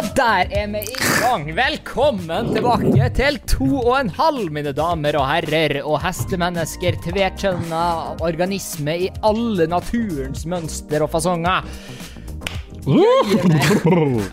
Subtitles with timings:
[0.00, 1.42] Og der er vi i gang.
[1.52, 7.82] Velkommen tilbake til to og en halv, mine damer og herrer og hestemennesker, tvekjønna
[8.24, 11.68] organisme i alle naturens mønster og fasonger.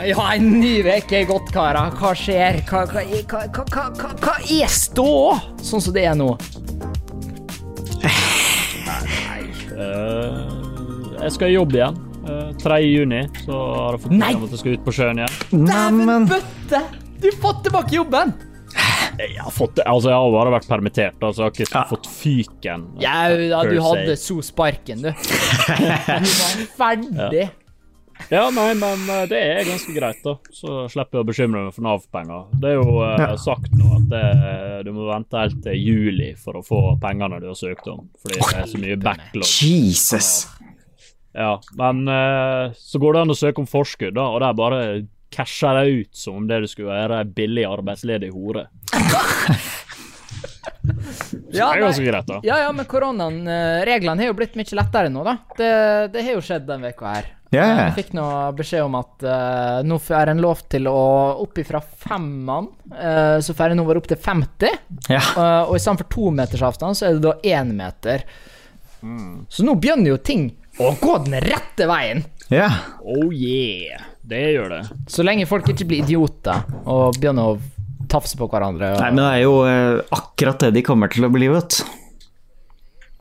[0.08, 1.91] Ja, en ny uke er godt, karer.
[1.99, 2.63] Hva skjer?
[2.72, 5.12] Hva, hva, hva, hva, hva, er stå,
[5.59, 6.31] sånn som det er nå?
[9.76, 10.44] Eh,
[11.26, 12.06] jeg skal jobbe igjen.
[12.27, 12.80] Uh, 3.
[12.84, 15.66] juni så har jeg fått beskjed om at jeg skal ut på sjøen igjen.
[15.72, 16.84] Dæven bøtte!
[17.17, 18.34] Du har fått tilbake jobben!
[19.17, 22.84] Jeg har, fått, altså, jeg har bare vært permittert, altså jeg har ikke fått fyken.
[23.02, 23.86] Ja, da, du se.
[23.88, 25.09] hadde så sparken, du.
[25.17, 27.48] Du var ferdig.
[28.30, 30.36] Ja, nei, men eh, det er ganske greit, da.
[30.53, 32.48] Så slipper jeg å bekymre meg for Nav-penger.
[32.59, 34.23] Det er jo eh, sagt nå at det,
[34.88, 38.08] du må vente helt til juli for å få pengene du har søkt om.
[38.22, 39.48] Fordi det er så mye backlog.
[39.48, 40.31] Jesus.
[41.38, 44.81] Ja, men uh, så går det an å søke om forskudd, da, og der bare
[45.33, 48.67] casher det ut som om det du skulle være ei billig arbeidsledig hore.
[51.52, 52.38] Ja, Det er ganske greit, da.
[52.45, 55.33] ja, ja, men koronaen, eh, reglene har jo blitt mye lettere nå, da.
[55.58, 55.71] Det,
[56.13, 57.27] det har jo skjedd denne veka her.
[57.53, 57.77] Ja, Eh.
[57.85, 58.25] Jeg fikk nå
[58.58, 60.97] beskjed om at uh, nå er en lov til å
[61.45, 64.75] opp ifra fem mann, eh, så får en nå være opp til 50.
[65.08, 65.21] Ja.
[65.38, 68.27] Uh, og i tometersavstand, så er det da én meter.
[69.53, 70.49] Så nå begynner jo ting
[70.80, 72.23] å gå den rette veien.
[72.53, 72.70] ja.
[73.02, 74.81] Oh yeah, det gjør det.
[75.09, 77.59] Så lenge folk ikke blir idioter og begynner å
[78.11, 78.94] tafse på hverandre.
[78.95, 81.80] Og, Nei, men det er jo eh, akkurat det de kommer til å bli, vet
[81.80, 81.94] du.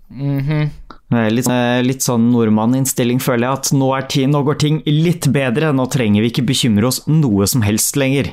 [0.07, 0.69] Mm
[1.11, 4.59] Det er litt, eh, litt sånn nordmanninnstilling, føler jeg, at nå, er ti, nå går
[4.63, 5.73] ting litt bedre.
[5.75, 8.33] Nå trenger vi ikke bekymre oss noe som helst lenger.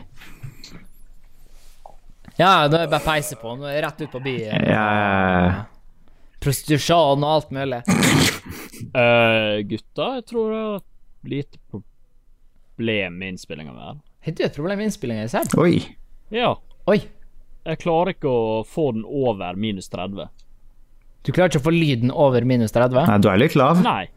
[2.38, 3.54] Ja, da er det bare peise på.
[3.58, 4.66] Nå er jeg rett ut på byen.
[4.66, 5.66] Ja.
[6.44, 7.82] Prostitusjon og alt mulig.
[8.94, 13.92] Uh, gutta, jeg tror det er et lite problem med innspillinga mi.
[14.24, 15.32] Har du et problem med innspillinga di?
[15.32, 15.56] selv?
[15.60, 15.78] Oi.
[16.34, 16.54] Ja,
[16.92, 17.00] Oi.
[17.68, 20.28] jeg klarer ikke å få den over minus 30.
[21.24, 23.08] Du klarer ikke å få lyden over minus 30?
[23.08, 23.80] Nei, du er litt lav.
[23.84, 24.08] Nei.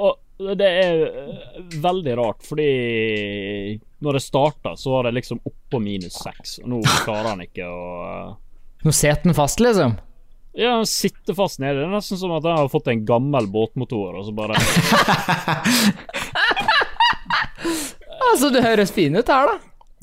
[0.00, 2.68] Og det er eh, veldig rart, fordi
[4.00, 7.68] når det starta, så var det liksom oppå minus 6, og nå klarer han ikke
[7.68, 8.30] å eh,
[8.80, 9.98] Nå sitter den fast, liksom?
[10.60, 11.78] Ja, han sitter fast nede.
[11.80, 14.58] Det er nesten som at han har fått en gammel båtmotor, og så bare
[18.30, 19.56] Altså, du høres fin ut her, da.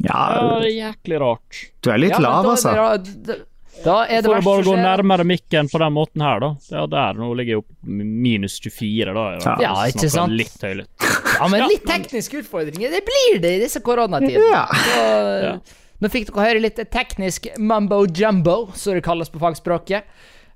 [0.03, 1.61] Ja, Ja, det er jæklig rart.
[1.81, 2.73] du er litt Ja, lav, da, altså.
[2.73, 3.37] Da, da,
[3.85, 6.49] da er det For å bare gå nærmere mikken på den måten her, da.
[6.73, 7.17] Ja, der.
[7.21, 9.25] Nå ligger jeg opp minus 24, da.
[9.37, 10.35] Jeg Ja, ikke sant?
[10.37, 10.89] Litt høylytt.
[11.37, 14.41] Ja, men litt tekniske utfordringer, det blir det i disse koronatider.
[14.51, 14.65] Ja.
[14.73, 15.59] Så,
[15.97, 20.05] Nå fikk dere høre litt teknisk mumbo jumbo, som det kalles på fagspråket.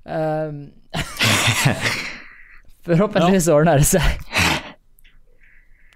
[0.04, 0.72] Um,
[2.86, 4.02] Forhåpentligvis ordner det seg.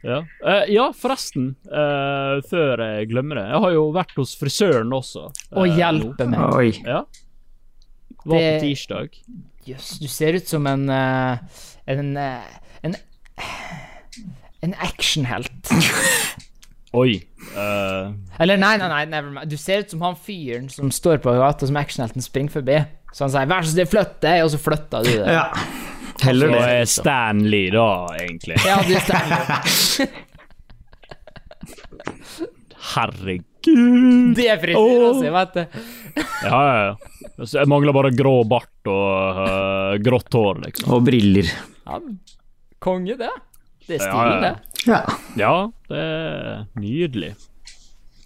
[0.06, 1.48] Ja, Uh, ja forresten.
[1.66, 3.46] Uh, før jeg glemmer det.
[3.50, 5.24] Jeg har jo vært hos frisøren også.
[5.50, 6.44] Å uh, hjelpe meg.
[6.54, 6.68] Oi.
[6.86, 7.00] Ja.
[8.26, 9.18] Var Det- på tirsdag.
[9.66, 12.16] Jøss, du ser ut som en En
[12.86, 12.94] En,
[14.62, 15.72] en actionhelt.
[16.96, 17.16] Oi.
[17.56, 19.50] eh, Eller nei, nei, nei, never mind.
[19.50, 22.78] Du ser ut som han fyren som står på gata som actionhelten springer forbi.
[23.16, 25.28] Så han sier 'vær så snill, flytt deg', og så flytta du deg.
[25.32, 25.46] Ja.
[26.20, 27.88] Heller det Og er Stanley, da,
[28.20, 28.56] egentlig.
[28.68, 30.08] Ja, du Stanley.
[32.92, 33.44] Herregud.
[34.36, 35.62] Det er frisyra si, vet du.
[36.44, 36.92] Ja, ja, ja.
[37.40, 40.92] Jeg mangler bare grå bart og uh, grått hår, liksom.
[40.94, 41.48] Og briller.
[41.88, 41.98] Ja,
[42.84, 43.32] konge, det.
[43.88, 44.40] Det er stilig, ja, ja.
[44.44, 44.54] det.
[44.86, 45.00] Ja.
[45.40, 45.56] Ja,
[45.88, 47.32] det er nydelig.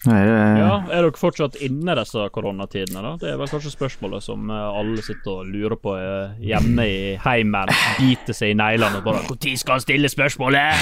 [0.01, 3.03] Det er, eh, Ja, Er dere fortsatt inne disse koronatidene?
[3.05, 3.17] da?
[3.21, 7.17] Det er vel kanskje spørsmålet som eh, alle sitter og lurer på eh, hjemme i
[7.21, 7.69] heimen.
[7.99, 10.73] Biter seg i neglene og bare 'Når skal han stille spørsmålet?'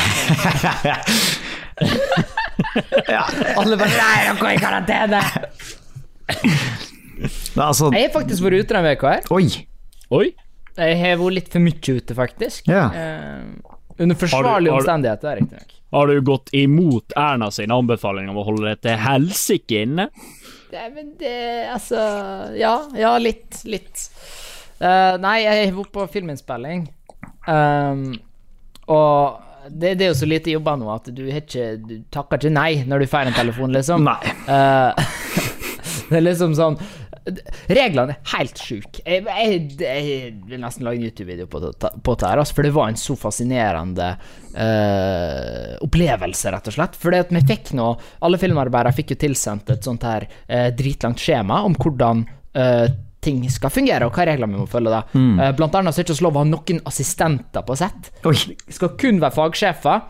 [3.59, 5.23] Alle bare Nei, dere er i karantene!
[7.59, 9.23] Altså Jeg har faktisk vært ute denne uka her.
[9.35, 9.49] Oi.
[10.15, 10.27] Oi.
[10.79, 12.69] Jeg har vært litt for mye ute, faktisk.
[12.71, 12.85] Ja.
[12.95, 15.78] Uh, under forsvarlige har du- omstendigheter, riktignok.
[15.91, 20.09] Har du gått imot Erna sin anbefaling om å holde deg til helsike inne?
[20.69, 21.35] Det, men det
[21.73, 21.99] Altså
[22.59, 23.63] Ja, ja, litt.
[23.65, 24.09] Litt.
[24.79, 26.87] Uh, nei, jeg vært på filminnspilling.
[27.49, 28.13] Um,
[28.93, 32.53] og det, det er jo så lite jobber nå at du, ikke, du takker ikke
[32.53, 34.05] nei når du får en telefon, liksom.
[34.07, 34.37] Nei.
[34.45, 34.93] Uh,
[36.11, 36.79] det er liksom sånn
[37.69, 39.03] Reglene er helt sjuke.
[39.05, 42.75] Jeg, jeg, jeg vil nesten lage en YouTube-video på, på det her, altså, for det
[42.77, 44.09] var en så fascinerende
[44.55, 46.99] uh, opplevelse, rett og slett.
[46.99, 47.89] Fordi at vi fikk nå
[48.27, 52.25] Alle filmarbeidere fikk jo tilsendt et sånt her uh, dritlangt skjema om hvordan
[52.59, 52.87] uh,
[53.25, 54.93] ting skal fungere, og hva regler vi må følge.
[54.95, 55.57] da mm.
[55.59, 58.37] Blant annet så er det ikke så lov å ha noen assistenter på sett Oi.
[58.71, 60.05] skal kun være fagsjefer.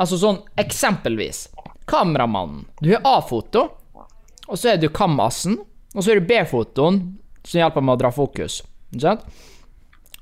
[0.00, 1.46] Altså sånn eksempelvis
[1.90, 2.66] kameramannen.
[2.80, 3.66] Du har A-foto,
[4.46, 5.58] og så er du kam-assen,
[5.94, 7.00] og så er det B-fotoen,
[7.44, 8.60] som hjelper med å dra fokus.
[8.92, 9.46] Ikke sant?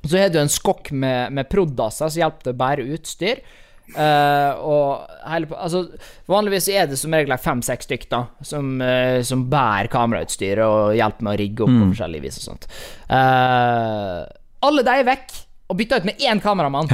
[0.04, 3.42] Så har du en skokk med, med prod.asser som hjelper til å bære utstyr.
[3.88, 5.86] Uh, og hele, altså,
[6.28, 11.24] vanligvis er det som regel fem-seks stykk da som, uh, som bærer kamerautstyret og hjelper
[11.24, 12.68] med å rigge opp på forskjellige vis og sånt.
[13.08, 14.28] Uh,
[14.68, 15.32] alle de er vekk,
[15.68, 16.88] og bytta ut med én kameramann.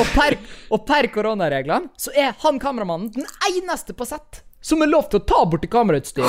[0.00, 0.38] og per,
[0.74, 5.20] og per koronareglene så er han kameramannen den eneste på sett som er lov til
[5.20, 6.26] å ta borti kamerautstyr.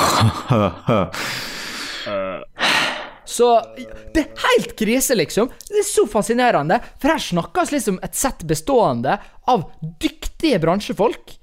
[3.30, 3.46] Så
[4.14, 5.50] det er helt krise, liksom.
[5.68, 6.80] Det er så fascinerende.
[6.98, 9.68] For her snakkes liksom et sett bestående av
[10.02, 11.36] dyktige bransjefolk.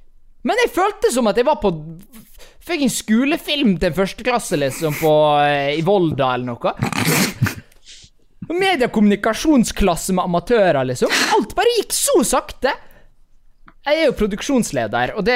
[0.47, 1.71] Men jeg følte som at jeg var på
[2.67, 6.73] Fikk en skolefilm til en førsteklasse, liksom, på, eh, i Volda eller noe.
[8.51, 11.13] Mediekommunikasjonsklasse med amatører, liksom.
[11.37, 12.73] Alt bare gikk så sakte.
[13.87, 15.35] Jeg er jo produksjonsleder, og det,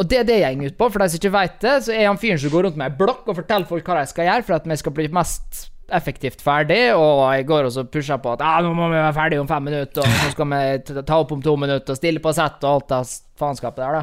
[0.00, 0.86] og det er det jeg går ut på.
[0.88, 2.96] For de som ikke vet det, så er han fyren som går rundt med ei
[2.96, 6.40] blokk og forteller folk hva de skal gjøre for at vi skal bli mest effektivt
[6.46, 9.40] ferdig, og jeg går og så pusher på at ah, nå må vi være ferdig
[9.42, 12.32] om fem minutter, og 'nå skal vi ta opp om to minutter, og stille på
[12.32, 13.00] sett og alt det
[13.42, 14.02] faenskapet der, da.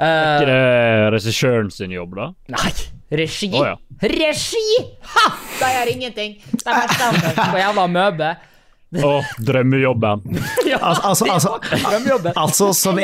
[0.00, 2.30] Uh, ikke det regissøren sin jobb, da?
[2.56, 2.70] nei,
[3.12, 3.50] regi!
[3.52, 3.74] Oh, ja.
[4.00, 4.62] Regi!
[5.12, 5.24] Ha!
[5.60, 6.38] De gjør ingenting.
[6.40, 8.30] De er stemmer på jævla møbe.
[8.90, 10.24] Å, drømmejobben.
[10.66, 11.52] Ja, Altså, altså, altså,
[11.84, 12.32] drømmejobben.
[12.34, 12.98] Altså, som,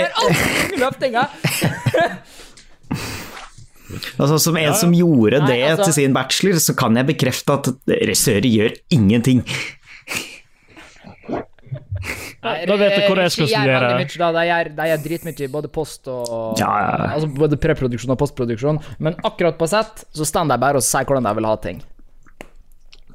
[0.81, 1.31] løftinger.
[4.19, 7.59] altså, som en som gjorde Nei, det altså- til sin bachelor, så kan jeg bekrefte
[7.61, 9.45] at regissører gjør ingenting.
[12.47, 13.89] Nei, Da vet jeg hvor jeg skal studere.
[13.99, 17.09] De gjør, dritmye i både post og Ja, ja, ja.
[17.17, 18.79] Altså både preproduksjon og postproduksjon.
[19.03, 21.83] Men akkurat på sett så står de bare og sier hvordan de vil ha ting.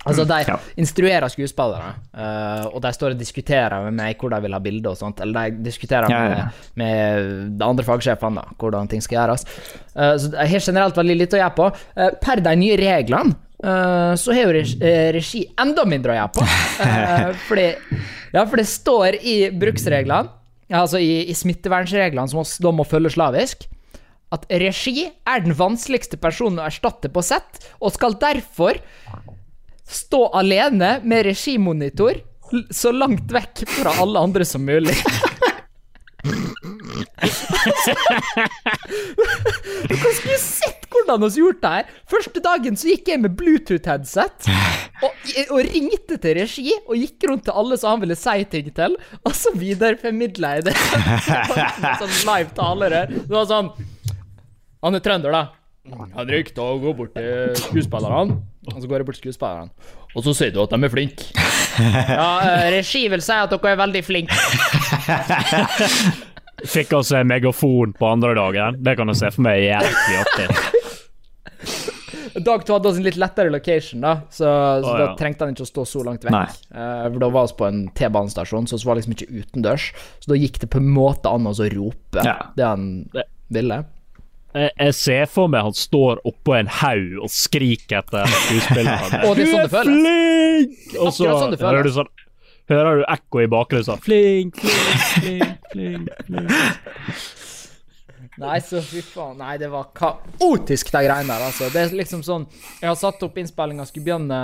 [0.02, 0.56] Altså, de Ja.
[0.82, 4.90] instruerer skuespillere, uh, og de står og diskuterer med meg hvor de vil ha bilde
[4.90, 5.22] og sånt.
[5.22, 6.48] Eller de diskuterer Ja, ja.
[6.74, 9.46] Med, med de andre fagsjefene, da, hvordan ting skal gjøres.
[9.94, 11.70] Uh, så jeg har generelt veldig lite å gjøre på.
[11.98, 14.62] Uh, per de nye reglene så har jo
[15.14, 16.46] regi, enda mindre å gjøre på.
[17.48, 17.66] Fordi,
[18.34, 20.32] ja, for det står i bruksreglene,
[20.74, 23.68] altså i, i smittevernreglene som oss da må følge slavisk,
[24.34, 28.80] at regi er den vanskeligste personen å erstatte på sett, og skal derfor
[29.92, 32.20] stå alene med regimonitor
[32.76, 34.96] så langt vekk fra alle andre som mulig.
[39.92, 41.94] Dere skulle sett hvordan vi gjorde det her.
[42.12, 44.50] Første dagen så gikk jeg med Bluetooth-headset
[45.02, 45.12] og,
[45.48, 48.98] og ringte til regi og gikk rundt til alle som han ville si ting til,
[49.24, 50.78] og så videreformidla jeg det.
[52.02, 53.06] sånn live talere.
[53.16, 53.74] Det var sånn
[54.82, 55.44] Han er trønder, da.
[55.92, 58.42] Han Henrik, og gå bort til skuespillerne.
[58.70, 59.72] Og så går jeg bort til skuespillerne.
[60.16, 61.24] Og så sier du at de er flinke.
[61.82, 64.36] Ja, eh, regi vil si at dere er veldig flinke.
[66.74, 68.76] Fikk oss en megafon på andre dagen.
[68.84, 70.48] Det kan du se for meg er jævlig artig.
[72.46, 74.46] Dag to hadde oss en litt lettere location, da, så,
[74.84, 76.54] så Å, da trengte han ikke å stå så langt vekk.
[76.72, 79.86] Eh, for da var vi på en T-banestasjon, så vi var liksom ikke utendørs.
[80.24, 82.38] Så da gikk det på en måte an å rope Ja.
[82.56, 82.84] det han
[83.52, 83.78] ville.
[84.52, 89.22] Jeg, jeg ser for meg han står oppå en haug og skriker etter skuespillerne.
[89.30, 89.86] Og det er sånn det føles.
[89.88, 90.98] flink!
[91.00, 92.12] Og så sånn hører du sånn
[92.72, 96.52] Hører du ekko i bakgrunnen sånn Flink, flink, flink, flink, flink.
[98.42, 99.36] Nei, så fy faen.
[99.42, 101.68] Nei, det var kaotisk, de greiene der, altså.
[101.74, 102.46] Det er liksom sånn
[102.80, 104.40] Jeg har satt opp innspillinga, skulle begynne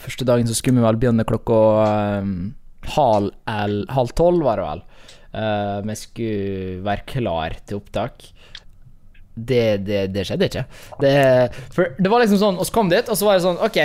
[0.00, 1.58] Første dagen så skulle vi vel begynne klokka
[2.24, 2.32] um,
[2.94, 4.80] halv, el- halv tolv, var det vel.
[5.36, 8.24] Eh, vi skulle være klar til opptak.
[9.46, 10.64] Det, det, det skjedde ikke.
[11.00, 11.14] Det,
[11.74, 13.78] for det var liksom sånn Vi kom dit, og så var det sånn OK.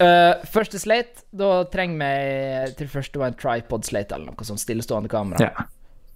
[0.00, 4.60] uh, første slate, da trenger vi til første var en tripod slate eller noe sånn
[4.60, 5.48] stillestående kamera.
[5.50, 5.66] Ja.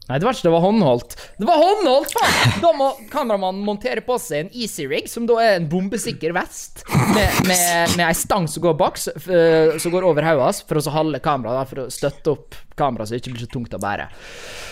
[0.08, 1.14] Nei, det var ikke det var håndholdt.
[1.36, 2.52] Det var håndholdt, faen!
[2.62, 6.80] Da må kameramannen montere på seg en Easy Rig, som da er en bombesikker vest,
[7.12, 10.80] med, med, med ei stang som går bak, så- som går over hodet hans, for
[10.80, 13.74] å så holde kameraet, for å støtte opp kameraet så det ikke blir så tungt
[13.76, 14.08] å bære.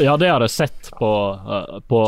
[0.05, 2.01] Ja, det har jeg sett på, uh, på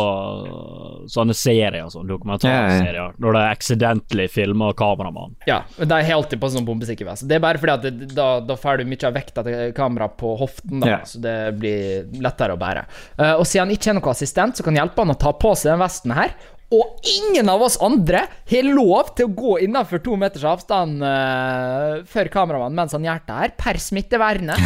[1.10, 5.36] sånne serier, sånn dokumentarserier, når de accidentally filmer kameramann.
[5.48, 7.26] Ja, men de har alltid på sånn bombesikker vest.
[7.28, 10.16] Det er bare fordi at det, da, da får du mye av vekta til kameraet
[10.20, 11.00] på hoften, da, Ja.
[11.08, 12.84] så det blir lettere å bære.
[13.18, 15.54] Eh, og siden han ikke er noen assistent, så kan hjelpe han å ta på
[15.58, 16.32] seg den vesten her.
[16.68, 22.04] Og ingen av oss andre har lov til å gå innenfor to meters avstand uh,
[22.08, 24.60] for kameramannen mens han gjør det her, per smittevernet.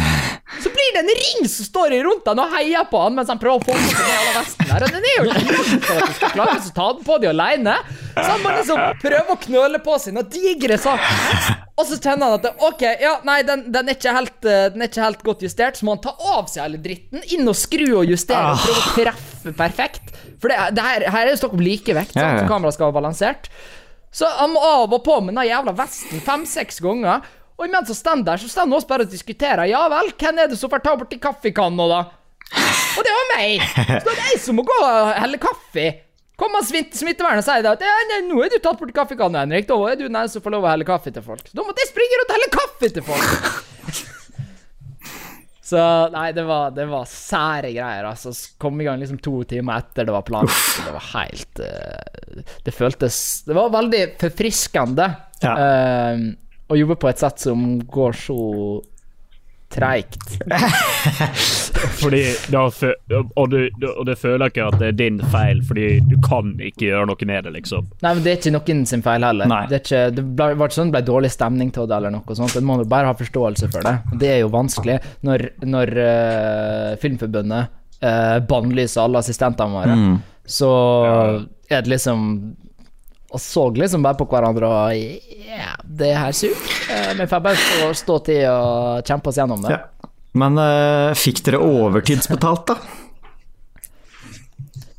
[0.59, 3.39] Så blir det en ring som står rundt han og heier på han mens han
[3.39, 4.83] prøver å få på seg den vesten der.
[4.83, 7.19] Og den er jo ikke langt for at du skal klare å ta den på
[7.23, 7.77] deg alene.
[8.17, 11.62] Så han må liksom prøve å knøle på seg noen digre saker.
[11.73, 14.83] Og så kjenner han at det, OK, ja, nei, den, den, er helt, eh, den
[14.85, 17.57] er ikke helt godt justert, så må han ta av seg hele dritten, inn og
[17.57, 20.11] skru og justere og prøve å treffe perfekt.
[20.37, 22.43] For det, det her, her er det snakk om likevekt, Ja, ja.
[22.43, 23.49] så kameraet skal være balansert.
[24.13, 27.25] Så han må av og på med den jævla vesten fem-seks ganger.
[27.57, 29.65] Og imens han står der, så står han også bare og diskuterer.
[29.69, 32.01] Ja vel, hvem er det som får ta borti kaffekanna, da?
[32.93, 33.63] Og det var meg!
[33.73, 35.87] Så det er jeg som må gå og helle kaffe.
[36.43, 39.69] Kommer smitt, smittevernet og sier at ja, nå er du tatt bort kaffekanna, Henrik.
[39.69, 41.45] Da er du den som får lov å helle kaffe til folk.
[41.47, 43.29] Så da måtte jeg springe rundt og helle kaffe til folk.
[45.63, 45.79] Så
[46.11, 48.05] nei, det var, det var sære greier.
[48.05, 50.81] Altså, kom i gang liksom to timer etter det var planlagt.
[50.83, 55.07] Det var helt uh, Det føltes Det var veldig forfriskende
[55.45, 55.53] Ja.
[55.55, 56.25] uh,
[56.67, 58.37] å jobbe på et sett som går så
[59.73, 60.37] treigt.
[62.01, 62.21] Fordi
[62.53, 62.63] da,
[63.35, 66.87] og, du, og det føler ikke at det er din feil, fordi du kan ikke
[66.87, 67.89] gjøre noe med det, liksom.
[68.05, 69.49] Nei, men det er ikke noen sin feil heller.
[69.49, 69.63] Nei.
[69.71, 72.13] Det, er ikke, det ble, var ikke sånn det ble dårlig stemning til det, eller
[72.13, 72.57] noe sånt.
[72.59, 73.95] En må jo bare ha forståelse for det.
[74.21, 77.73] Det er jo vanskelig når, når uh, Filmforbundet
[78.05, 79.97] uh, bannlyser alle assistentene våre.
[79.99, 80.19] Mm.
[80.53, 80.71] Så
[81.71, 82.27] er det liksom
[83.33, 84.93] Og så liksom bare på hverandre og
[85.47, 86.59] Ja, det her suger.
[87.13, 89.73] Men vi får bare stå, stå til og kjempe oss gjennom det.
[89.73, 90.09] Ja.
[90.37, 92.77] Men uh, fikk dere overtidsbetalt, da?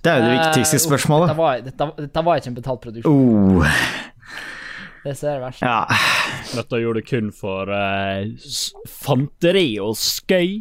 [0.04, 1.36] Det er jo det viktigste Eh, Dette spørsmålet.
[1.38, 3.14] var, dette, dette var ikke en betalt produksjon.
[3.14, 3.64] Oh,
[5.04, 5.68] Det ser verst ut.
[5.68, 5.86] ja.
[6.54, 8.26] Dette gjorde du kun for uh,
[8.88, 10.60] fanteri og skøy.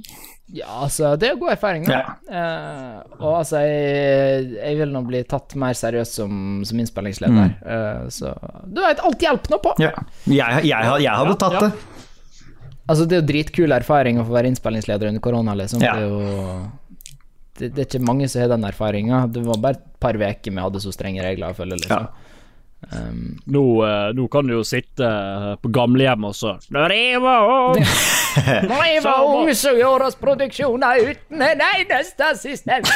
[0.51, 1.85] Ja, altså, det er god erfaring.
[1.87, 2.17] Da.
[2.27, 6.33] Eh, og altså, jeg, jeg vil nå bli tatt mer seriøst som,
[6.67, 7.55] som innspillingsleder.
[7.63, 8.33] Eh, så
[8.67, 9.73] du vet, alt hjelper nå på.
[9.81, 9.93] ja.
[10.29, 11.71] Jeg, jeg, jeg hadde tatt det.
[12.83, 15.81] Altså, det er jo dritkul erfaring å få være innspillingsleder under korona, liksom.
[15.85, 15.95] Ja.
[15.95, 16.69] Det er jo
[17.53, 19.23] det, det er ikke mange som har den erfaringa.
[19.31, 22.09] Det var bare et par uker vi hadde så strenge regler å følge, liksom.
[22.91, 27.21] Um, Nå, eh, nå kan du jo sitte eh, på gamlehjemmet og så Når jeg
[27.23, 27.79] var ung
[28.67, 32.89] Når jeg oss så produksjoner uten en eneste assistent.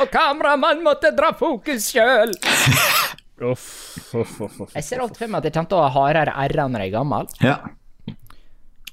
[0.00, 2.32] Og kameramann måtte dra fokus sjøl.
[3.40, 6.92] Jeg ser alt for meg at jeg kommer til å ha hardere r-er når jeg
[6.92, 7.30] er gammel.
[7.40, 7.56] Ja.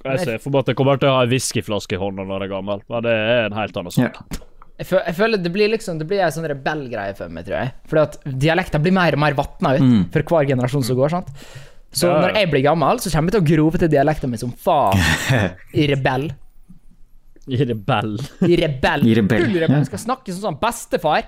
[0.04, 2.46] Jeg ser for meg at jeg kommer til å ha en whiskyflaske i hånda når
[2.46, 2.84] jeg er gammel.
[2.88, 4.12] Men det er en helt annen ja.
[4.78, 7.56] Jeg, føl jeg føler Det blir liksom Det blir en sånn rebellgreie for meg, tror
[7.58, 7.72] jeg.
[7.90, 11.14] Fordi at dialekter blir mer og mer vatna ut for hver generasjon som går.
[11.16, 11.32] sant?
[11.90, 14.52] Så når jeg blir gammel, så kommer jeg til å grove til dialekten min som
[14.52, 15.00] faen.
[15.82, 16.28] I rebell.
[17.48, 18.14] I rebell.
[18.44, 19.06] I rebell.
[19.08, 19.86] I rebell, Full rebell.
[19.88, 21.24] skal snakke som sånn bestefar.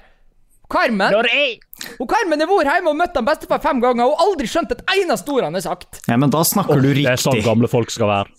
[0.70, 4.84] Carmen Og Carmen har vært hjemme og møtt bestefar fem ganger og aldri skjønt et
[4.94, 5.98] eneste ord han har sagt.
[6.06, 7.08] ja, men da snakker du riktig.
[7.08, 8.30] Det er sånn gamle folk skal være.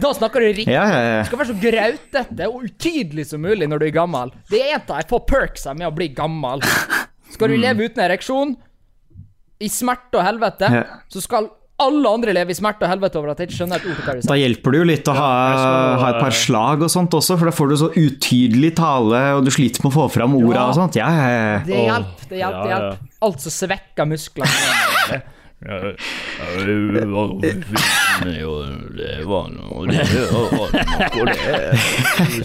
[0.00, 0.68] Da snakker du riktig.
[0.74, 1.22] Ja, ja, ja.
[1.22, 4.32] Du skal være så grautete og utydelig som mulig når du er gammel.
[4.50, 6.62] Det er en av de få perksa med å bli gammel.
[7.32, 7.54] Skal Mm.
[7.54, 8.56] du leve uten ereksjon,
[9.60, 10.82] i smerte og helvete, Ja.
[11.08, 11.48] så skal
[11.78, 14.14] alle andre leve i smerte og helvete over at jeg ikke skjønner et ord hva
[14.16, 15.30] du Da hjelper det jo litt å ha,
[16.00, 19.44] ha et par slag og sånt også, for da får du så utydelig tale, og
[19.44, 20.66] du sliter med å få fram orda Ja.
[20.68, 20.96] og sånt.
[20.96, 21.58] Ja, ja, ja.
[21.64, 22.66] Det hjelper, det hjelper, det Ja, ja.
[22.80, 22.98] hjelper.
[23.22, 25.22] Alt som svekker musklene.
[25.66, 27.40] Det var noe
[28.96, 29.98] Det var noe det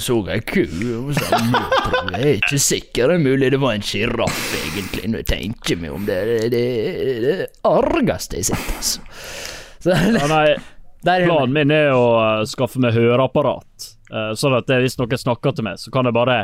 [0.01, 4.39] Så ei ku og Jeg er ikke sikker, det er mulig det var en sjiraff,
[4.57, 6.17] egentlig, når jeg tenker meg om det.
[6.53, 7.35] Det er det
[7.67, 8.99] argeste jeg har sett, altså.
[9.81, 10.55] Så, Ja, nei,
[11.01, 12.05] planen min er å
[12.49, 13.91] skaffe meg høreapparat.
[14.11, 16.39] eh, sånn at hvis noen snakker til meg, så kan jeg bare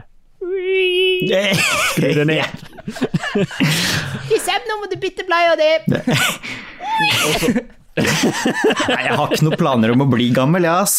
[1.94, 2.46] skru det ned.
[4.30, 5.72] Kisem, nå må du bytte bleia di!
[7.98, 10.98] Nei, jeg har ikke noen planer om å bli gammel, jeg, ass.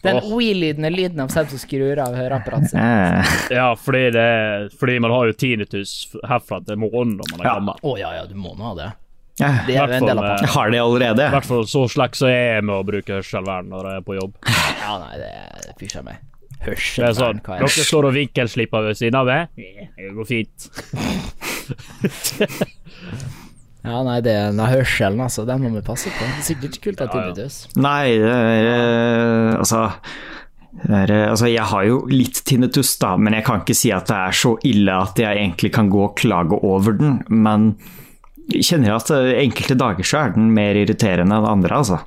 [0.00, 0.30] Den Åh.
[0.32, 2.80] wee-lyden er lyden av Seb som skrur av høreapparatet sitt.
[2.80, 4.24] Eh, Ja, fordi, det,
[4.80, 5.92] fordi man har jo tinnitus
[6.24, 7.54] herfra til månen når man er Ja.
[7.58, 7.82] gammel.
[7.84, 8.88] Å ja, ja, du må nå ha det.
[9.44, 10.46] eh, Det er jo en del av pakken.
[10.48, 11.26] Jeg har det allerede.
[11.28, 14.06] I hvert fall så slekk som jeg er med å bruke hørselvern når jeg er
[14.08, 14.32] på jobb.
[14.80, 16.16] Ja, nei, det fysjer meg.
[16.60, 19.48] Det er sånn, hva er Dere står og vinkelslipper ved siden av meg.
[19.56, 20.68] Det går fint.
[23.80, 25.46] Ja, nei, det er hørselen, altså.
[25.48, 26.20] Den må vi passe på.
[26.20, 27.46] Det er sikkert ikke kult at Ja, ja.
[27.80, 29.86] Nei, det er eh, Altså
[30.88, 34.10] er, eh, altså, jeg har jo litt tinnitus, da, men jeg kan ikke si at
[34.10, 37.18] det er så ille at jeg egentlig kan gå og klage over den.
[37.28, 37.72] Men
[38.52, 42.02] jeg kjenner at eh, enkelte dager så er den mer irriterende enn andre, altså.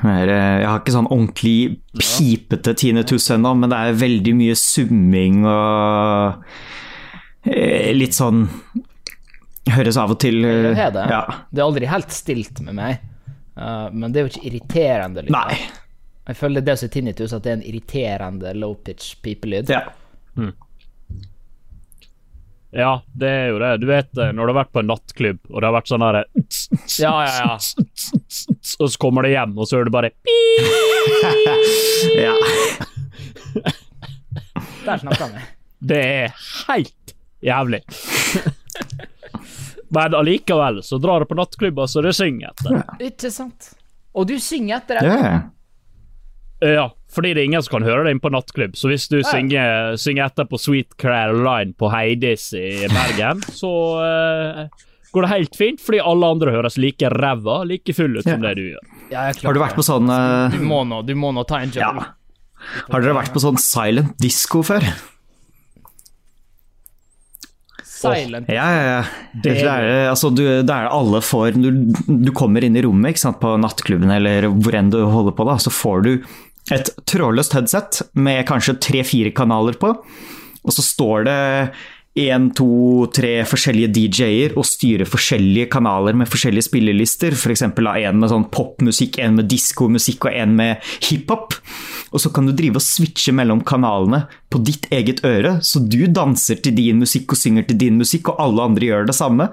[0.00, 4.34] Det er, eh, Jeg har ikke sånn ordentlig pipete tinnitus ennå, men det er veldig
[4.36, 6.44] mye summing og
[7.48, 8.46] eh, litt sånn
[9.66, 11.08] Høres av og til det er, det.
[11.10, 11.24] Ja.
[11.50, 13.00] Det er aldri helt stilt med meg.
[13.56, 15.32] Men det er jo ikke irriterende lyd.
[15.34, 15.56] Nei.
[16.28, 19.72] Jeg føler det som er tinnitus, at det er en irriterende low pitch pipelyd.
[19.74, 19.88] Ja.
[22.76, 23.68] Ja, det er jo det.
[23.80, 26.02] Du vet eh, når du har vært på en nattklubb, og det har vært sånn
[26.04, 26.22] derre
[27.00, 27.54] Ja, ja, ja.
[27.56, 30.10] Og så kommer du hjem, og så hører du bare
[32.26, 32.34] Ja.
[34.86, 35.40] Der snakka vi.
[35.86, 36.34] Det er
[36.68, 37.14] helt
[37.44, 37.80] jævlig.
[39.96, 42.72] Men allikevel så drar du på nattklubber så du synger etter.
[43.08, 43.72] Ikke sant?
[44.16, 45.16] Og du synger etter det.
[45.16, 45.36] ja.
[46.64, 48.76] Ja, fordi det er ingen som kan høre det inne på nattklubb.
[48.80, 53.70] Så hvis du synger, synger etter på Sweet Caroline på Heidis i Bergen, så
[54.00, 58.38] uh, går det helt fint, fordi alle andre høres like ræva, like full ut som
[58.40, 58.48] Ja.
[58.48, 58.86] det du gjør.
[59.12, 60.48] Ja, Har du vært på sånn uh...
[60.52, 61.90] Du må nå, du må nå ta en Ja.
[61.92, 62.06] jobb.
[62.90, 64.82] Har dere vært på sånn silent disco før?
[67.86, 68.48] Silent.
[68.52, 69.04] Ja, ja, ja.
[69.42, 71.70] Det Det er, altså, du, det er alle får du,
[72.26, 75.46] du kommer inn i rommet ikke sant, på nattklubben eller hvor enn du holder på,
[75.48, 76.10] da, så får du
[76.74, 79.92] et trådløst headset med kanskje tre-fire kanaler på,
[80.66, 81.42] og så står det
[82.16, 87.36] én, to, tre forskjellige DJ-er og styrer forskjellige kanaler med forskjellige spillelister.
[87.36, 87.66] F.eks.
[87.66, 91.58] en med sånn popmusikk, en med diskomusikk og en med hiphop.
[92.14, 96.06] Og så kan du drive og switche mellom kanalene på ditt eget øre, så du
[96.08, 99.50] danser til din musikk og synger til din musikk, og alle andre gjør det samme.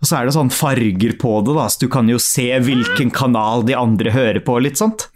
[0.00, 3.12] Og så er det sånn farger på det, da, så du kan jo se hvilken
[3.12, 5.10] kanal de andre hører på, litt sånt.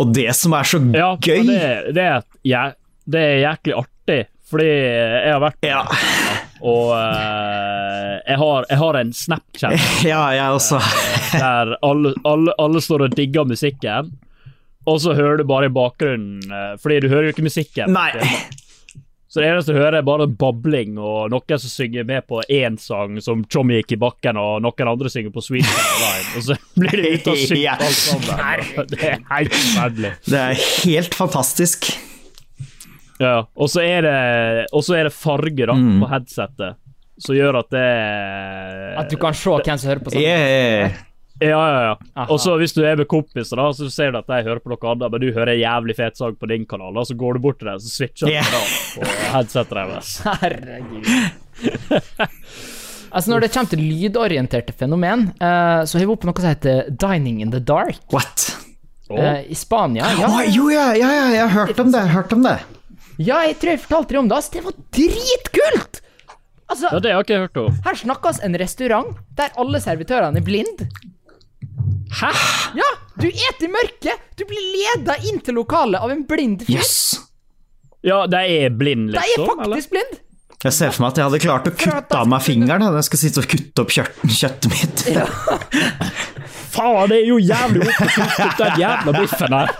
[0.00, 1.60] Og det som er så Ja, gøy det,
[1.96, 2.64] det, er, ja,
[3.06, 4.18] det er jæklig artig,
[4.50, 5.84] fordi jeg har vært på Ja,
[6.64, 10.78] Og uh, jeg, har, jeg har en Snapchat ja jeg også.
[11.34, 14.14] der alle, alle, alle står og digger musikken,
[14.88, 17.92] og så hører du bare i bakgrunnen eh, Fordi du hører jo ikke musikken.
[17.92, 18.10] Nei.
[19.34, 22.76] Så det eneste du hører, er bare babling og noen som synger med på én
[22.78, 25.66] sang, som Tjommi gikk i bakken, og noen andre synger på Sweet
[26.04, 26.36] Line.
[26.38, 28.86] og så blir det ute og synger alt sammen.
[28.92, 30.12] Det er helt forferdelig.
[30.30, 31.90] Det er helt fantastisk.
[33.18, 34.14] Ja, og så er det,
[34.74, 35.98] og så er det farge da, Mm.
[36.02, 36.78] på headsetet,
[37.26, 37.88] som gjør at det
[39.02, 40.30] At du kan se hvem som hører på sangen?
[40.30, 40.96] Yeah.
[41.42, 42.24] Ja, ja, ja.
[42.30, 44.70] Og så hvis du er med kompiser, da, så ser du at de hører på
[44.70, 47.36] noe annet, men du hører en jævlig fet sang på din kanal, og så går
[47.36, 48.52] du bort til dem, så switcher du yeah.
[48.94, 50.12] på headsetet deres.
[50.44, 51.10] Herregud.
[53.10, 56.92] altså Når det kommer til lydorienterte fenomen, uh, så har vi oppe noe som heter
[57.02, 57.98] Dining in the Dark.
[58.14, 58.52] What?
[59.10, 60.06] Eh, I Spania.
[60.16, 62.04] Ja, Oh, jo, ja, ja, ja, jeg har hørt om det.
[62.14, 62.56] Hørt om det.
[63.18, 64.38] ja, jeg tror jeg fortalte deg om det.
[64.38, 66.00] Altså, det var dritkult!
[66.64, 67.74] Altså, Ja, det har ikke hørt om.
[67.84, 70.86] Her snakkes en restaurant der alle servitørene er blind.
[72.20, 72.30] Hæ?
[72.78, 74.28] Ja, du eter i mørket!
[74.38, 76.78] Du blir leda inn til lokalet av en blind fyr.
[76.78, 76.94] Yes.
[78.04, 79.24] Ja, de er blind, liksom?
[79.24, 79.90] De er faktisk eller?
[79.96, 80.20] blind!
[80.64, 82.84] Jeg ser for meg at jeg hadde klart å kutte av meg fingeren.
[82.96, 85.02] Jeg skal sitte og kutte opp kjøtt, kjøttet mitt.
[86.72, 89.74] Faen, det er jo jævlig opp å kutte ut den jævla biffen her.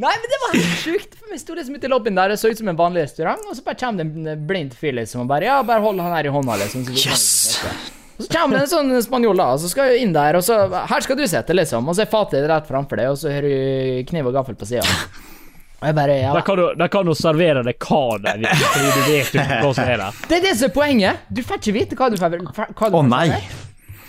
[0.00, 1.18] Nei, men det var helt sjukt.
[1.20, 3.44] For Vi sto liksom ute i lobbyen der, det så ut som en vanlig restaurant,
[3.44, 6.16] og så bare kommer det en blind fyr liksom, og bare Ja, bare hold han
[6.16, 6.86] her i hånda, liksom.
[6.86, 7.96] Så vi kan Yes.
[8.24, 10.60] Så kommer det en sånn spanjol, da, og så skal jeg inn der, og så
[10.90, 11.88] Her skal du sitte, liksom.
[11.88, 14.68] Og så er fatet rett framfor deg, og så har du kniv og gaffel på
[14.68, 14.86] sida.
[15.80, 16.34] Bare Ja.
[16.34, 19.46] Der kan du, der kan du servere deg hva de vil, fordi du vet jo
[19.48, 20.18] hva som er der.
[20.28, 21.22] Det er det som er poenget.
[21.32, 23.40] Du får ikke vite hva du får du Å får nei.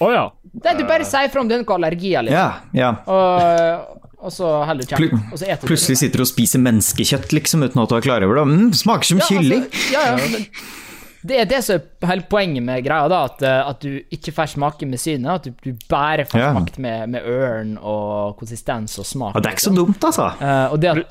[0.02, 0.26] Å ja.
[0.52, 2.36] Det er du bare sier fra om du har noen allergier, liksom.
[2.36, 3.00] Ja, yeah.
[3.08, 5.16] Og, og så heller du.
[5.32, 5.68] Og du.
[5.70, 8.48] plutselig sitter du og spiser menneskekjøtt, liksom, uten at du er klar over det.
[8.52, 9.68] Mm, smaker som Ja, altså, kylling.
[9.94, 10.50] ja, ja, men
[11.22, 14.34] det er det som er hele poenget med greia, da, at, eh, at du ikke
[14.34, 15.30] får smake med synet.
[15.36, 16.54] At du, du bare får yeah.
[16.56, 19.36] smakt med, med ørn og konsistens og smak.
[19.38, 20.32] Og det er ikke så dumt, altså.
[20.42, 21.02] Uh, og det at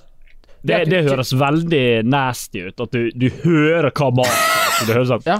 [0.60, 4.34] Det, at du det ikke- høres veldig nasty ut, at du, du hører hva maten
[4.34, 4.74] er.
[4.78, 5.38] Så Det høres sånn Ja.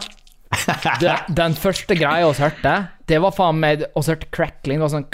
[1.31, 4.81] Den første greia vi hørte, det var faen meg Vi hørte crackling.
[4.81, 5.07] Det var sånn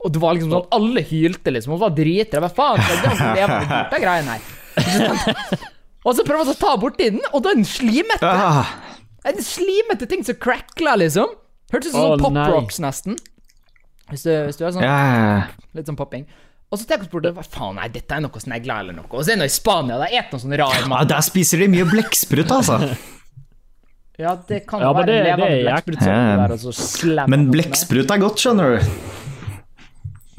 [0.00, 1.74] Og det var liksom sånn at alle hylte, liksom.
[1.76, 2.40] Og var dritredde.
[2.40, 2.78] Hva faen?
[2.80, 5.66] Det er greia borte her.
[6.06, 8.24] Og så prøver han å ta borti den, og da er den slimete.
[8.24, 8.70] Ah,
[9.28, 11.34] En slimete ting som crackler, liksom.
[11.70, 12.46] Hørtes ut som oh, sånn nei.
[12.48, 13.18] pop rocks, nesten.
[14.10, 15.50] Hvis du, hvis du er sånn yeah.
[15.76, 16.24] litt sånn popping.
[16.70, 19.06] Og så tenker jeg på det, hva faen, nei, dette er noe snegler eller noe.
[19.10, 21.62] Og så er det noe i Spania, de spiser noe sånn rar ja, der spiser
[21.62, 22.80] de mye blekksprut, altså.
[24.20, 26.36] Ja, det kan Ja, være det- en levende blekksprut som Ja.
[26.36, 28.90] der, og så slemmer Men blekksprut er godt, skjønner du.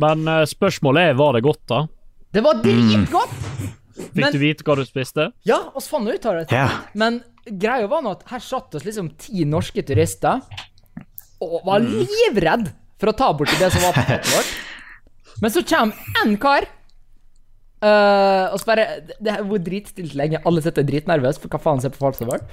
[0.04, 1.80] Men uh, spørsmålet er, var det godt, da?
[2.32, 3.51] Det var dritgodt!
[4.12, 5.30] Fikk Men- du vite hva du spiste?
[5.48, 6.46] Ja, oss fant ut av det.
[6.52, 6.68] Ja.
[6.94, 10.42] Men greia var nå at her satt oss liksom ti norske turister
[11.42, 12.70] og var livredd
[13.02, 14.52] for å ta borti det som var på fatet vårt.
[15.42, 15.94] Men så kommer
[16.26, 16.70] en kar
[17.82, 18.84] Uh, og så bare
[19.18, 22.46] Det har vært dritstilt lenge, alle sitter dritnervøse for hva faen ser på fatet vårt.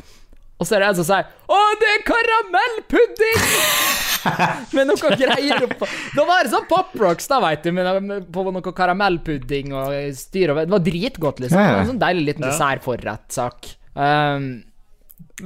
[0.56, 4.07] Og så er det en som sier 'Å, det er karamellpudding!'
[4.76, 5.88] med noe greier oppå.
[6.16, 10.54] Da var det sånn Pop Rocks, da, veit du, med, på noe karamellpudding og styr
[10.54, 11.58] og Det var dritgodt, liksom.
[11.58, 11.68] Ja, ja.
[11.68, 13.70] Det var En sånn deilig liten dessertforrettsak.
[13.98, 14.48] Um,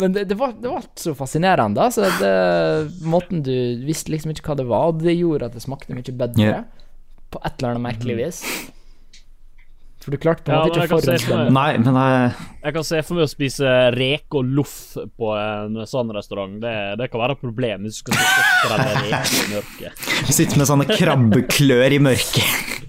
[0.01, 1.89] men det, det, var, det var så fascinerende.
[1.89, 3.55] Altså, det, måten du
[3.85, 6.47] visste liksom ikke hva det var, og det gjorde at det smakte mye bedre.
[6.47, 6.65] Yeah.
[7.33, 8.41] På et eller annet merkelig vis.
[10.03, 11.79] For du klarte på en Ja, måte ikke å jeg kan se for meg- Nei,
[11.79, 14.77] men eh, Jeg kan se for meg å spise reke og loff
[15.19, 16.57] på en sånn restaurant.
[16.63, 20.07] Det, det kan være et problem hvis du skal sitte skrelle i mørket.
[20.35, 22.89] sitte med sånne krabbeklør i mørket.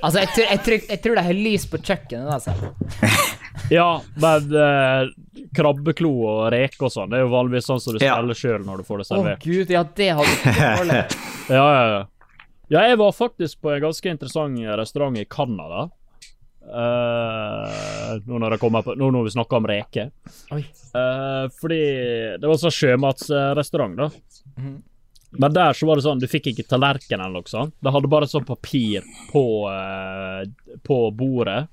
[0.00, 2.30] Altså, jeg, tror- jeg, tror- jeg tror det er lys på kjøkkenet.
[2.32, 2.54] Altså.
[3.70, 5.10] Ja, men eh,
[5.54, 8.14] krabbeklo og reke og sånn, det er jo vanligvis sånn som du Ja.
[8.16, 11.04] skreller sjøl når du får det Å oh, gud, ja, det hadde.
[11.50, 12.00] Ja, ja, ja.
[12.70, 15.88] Ja, jeg var faktisk på en ganske interessant restaurant i Canada.
[16.60, 20.12] Eh, nå når på Nå når vi snakker om reker.
[20.54, 20.62] Oi.
[20.62, 21.82] Eh, fordi
[22.38, 24.10] det var sånn sjømatsrestaurant, da.
[25.30, 27.76] Men der så var det sånn, du fikk ikke tallerken eller noe sånt.
[27.78, 30.42] Det hadde bare sånn papir på, uh,
[30.82, 31.68] på bordet.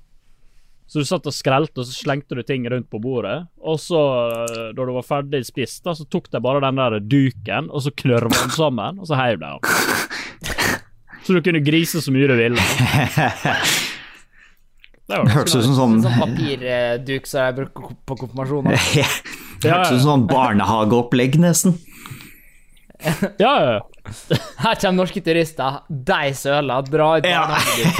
[0.86, 3.34] Så du satt og skrelte, og så slengte du ting rundt på bordet.
[3.58, 3.98] Og så,
[4.72, 7.92] da du var ferdig spist, da, så tok de bare den der duken, og så
[7.92, 9.60] knørva den sammen, og så heiv de den.
[11.28, 12.62] Så du kunne grise så mye du ville.
[15.08, 18.88] Det var Det hørtes ut som sånn sånn papirduk som jeg bruker på konfirmasjoner.
[19.62, 21.78] Det hørtes ut som sånn barnehageopplegg, nesten.
[23.38, 23.82] Ja, ja, ja.
[24.58, 25.76] Her kommer norske turister.
[25.88, 27.92] De søla, dra ut barnehagen.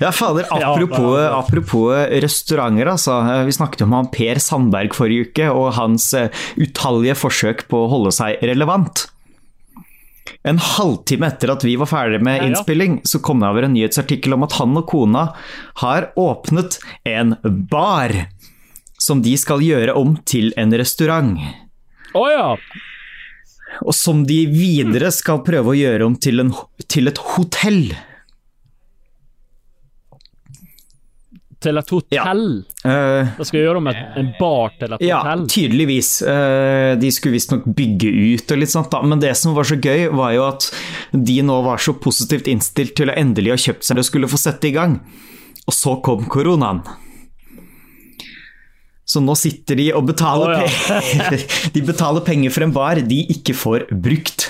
[0.02, 1.92] Ja, fader, apropos, apropos
[2.24, 3.20] restauranter, altså.
[3.46, 7.90] Vi snakket om han Per Sandberg forrige uke, og hans eh, utallige forsøk på å
[7.92, 9.06] holde seg relevant.
[10.48, 14.36] En halvtime etter at vi var ferdig med innspilling, så kom det over en nyhetsartikkel
[14.36, 15.26] om at han og kona
[15.82, 17.36] har åpnet en
[17.70, 18.14] bar.
[19.02, 21.34] Som de skal gjøre om til en restaurant.
[22.14, 22.48] Å ja.
[23.82, 26.52] Og som de videre skal prøve å gjøre om til, en,
[26.86, 27.94] til et hotell.
[31.62, 32.44] Til et hotell.
[32.84, 35.44] Eh, Da skal gjøre om et, en bar til et Ja, hotell.
[35.54, 36.10] tydeligvis.
[36.26, 39.02] Uh, De skulle visstnok bygge ut og litt sånt, da.
[39.06, 40.68] Men det som var så gøy, var jo at
[41.12, 44.28] de nå var så positivt innstilt til å endelig ha kjøpt seg det og skulle
[44.32, 44.98] få sette i gang.
[45.66, 46.82] Og så kom koronaen.
[49.06, 51.00] Så nå sitter de og betaler, oh, ja.
[51.02, 54.48] penger, de betaler penger for en bar de ikke får brukt.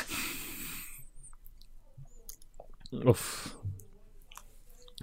[3.08, 3.51] Uff.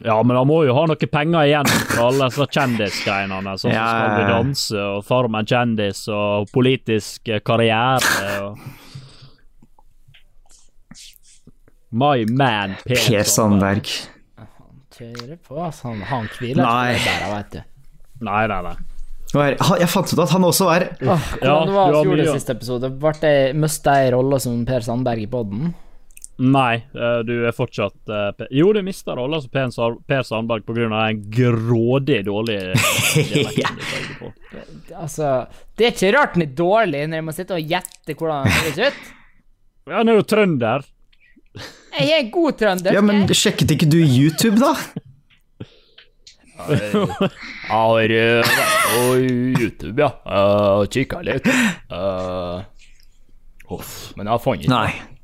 [0.06, 3.40] Ja, men han må jo ha noe penger igjen for alle disse kjendisgreiene.
[3.44, 4.30] Sånn som Ja, Skal ja, vi ja.
[4.38, 8.62] danse og Farmen kjendis og politisk karriere og
[11.92, 13.90] My man Per, Per Sandberg.
[15.00, 15.90] Kjører på, altså.
[15.90, 16.94] Han, han hviler Nei.
[16.96, 17.60] ikke der, veit du.
[18.28, 18.76] Nei, nei, nei.
[19.30, 22.32] Jeg fant ut at han også er Åh, Ja, hvordan det var du har det
[22.34, 22.90] siste episode?
[22.98, 25.68] Ble jeg, Mista jeg rolla som Per Sandberg i poden?
[26.40, 30.88] Nei, eh, du er fortsatt eh, Jo, du mista rolla som Per, Sandberg pga.
[31.10, 34.30] en grådig dårlig du.
[34.96, 35.34] Altså,
[35.76, 38.56] det er ikke rart den er dårlig når jeg må sitte og gjette hvordan den
[38.56, 39.12] høres ut.
[39.90, 40.88] Ja, Han er jo trønder.
[42.00, 42.96] Jeg er en god trønder.
[42.96, 44.74] Ja, men sjekket ikke du YouTube, da?
[46.70, 47.06] Jeg
[47.68, 50.12] har eh, vært på YouTube, ja,
[50.80, 51.48] og kikka litt.
[51.92, 52.64] Uh,
[54.16, 55.19] men jeg fant ikke Nei.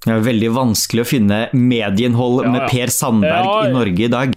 [0.00, 2.68] Det er veldig vanskelig å finne medieinnhold Ja, med ja.
[2.72, 3.72] Per Sandberg Ja, i.
[3.74, 4.32] Norge i dag.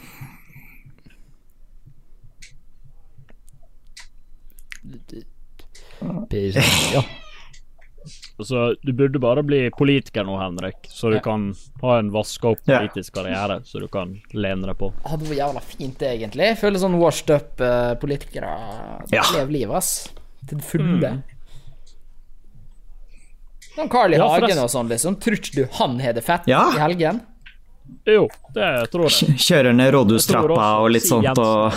[6.94, 7.04] Ja.
[8.40, 11.22] Altså, du burde bare bli politiker nå, Henrik, så du Ja.
[11.22, 14.92] kan ha en vaska opp politisk karriere, så du kan lene deg på.
[15.06, 16.48] Hadde vært jævla fint, det, egentlig.
[16.50, 17.96] Jeg føler sånn washed up eh,
[19.14, 19.22] Ja.
[19.34, 20.10] lever livet, ass.
[20.48, 21.24] Til det fulle.
[23.76, 24.18] Sånn Carl I.
[24.18, 25.16] Ja, Hagen og sånn, liksom.
[25.22, 26.68] Tror du han har det fett Ja.
[26.76, 27.22] i helgen?
[28.08, 29.36] Jo, det tror jeg.
[29.44, 31.74] Kjører ned rådhustrappa og litt sånt Jensen og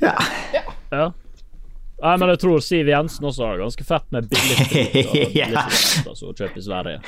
[0.00, 0.14] Ja.
[0.54, 0.62] Ja.
[0.90, 1.10] Ja.
[2.00, 5.66] Nei, men jeg tror Siv Jensen også har ganske fett med billig sprit Ja.
[5.68, 7.00] som hun kjøper i Sverige.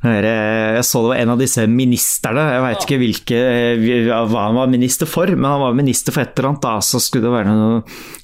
[0.00, 4.56] Jeg så det var en av disse ministerne, jeg veit ikke hvilke, eh, hva han
[4.56, 6.62] var minister for, men han var minister for et eller annet.
[6.64, 7.82] da, Så skulle det være noen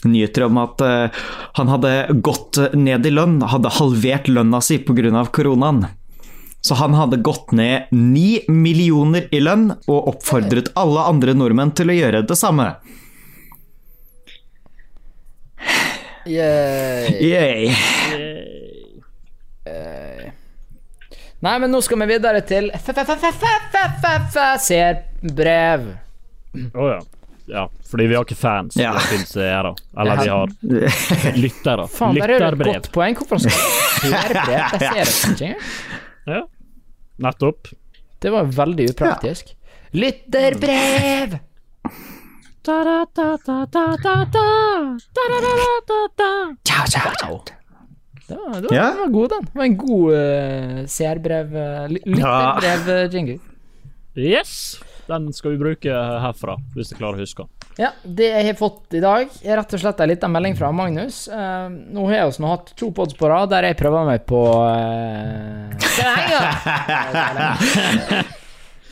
[0.09, 1.21] nyheter om at eh,
[1.61, 1.93] han hadde
[2.25, 5.27] gått ned i lønn, hadde halvert lønna si pga.
[5.29, 5.85] koronaen.
[6.65, 11.93] Så han hadde gått ned ni millioner i lønn og oppfordret alle andre nordmenn til
[11.93, 12.73] å gjøre det samme.
[16.27, 17.21] Yay.
[17.23, 18.26] Yay.
[21.44, 22.70] Nei, men nå skal vi videre til
[24.64, 25.85] Serbrev.
[26.57, 27.01] Å oh, ja.
[27.53, 27.64] ja.
[27.90, 28.94] Fordi vi har ikke fans ja.
[28.96, 29.68] som fins eh, her,
[30.01, 30.55] Eller vi har
[31.44, 31.88] lyttere.
[31.92, 33.18] Faen, der er det et godt poeng.
[33.20, 34.62] Hvorfor skal vi serbrev?
[34.72, 35.51] Det ser jeg ikke.
[36.33, 36.40] Ja.
[37.27, 37.75] Nettopp.
[38.25, 39.53] Det var veldig upraktisk.
[39.53, 39.57] Ja.
[39.96, 41.38] Lytterbrev!
[46.66, 47.65] Ciao, ciao, ciao.
[48.27, 48.87] Det var, det var, Ja.
[48.91, 49.45] den var god, den.
[49.47, 53.39] Det var en god uh, seerbrev uh, Lytterbrev-jingle.
[54.17, 54.55] Yes!
[55.07, 55.93] Den skal vi bruke
[56.25, 57.45] herfra, hvis jeg klarer å huske.
[57.79, 60.71] Ja, det jeg har fått i dag, er rett og slett en liten melding fra
[60.75, 61.27] Magnus.
[61.31, 64.41] Uh, nå har vi nå hatt to pods på rad der jeg prøver meg på
[64.67, 65.71] uh,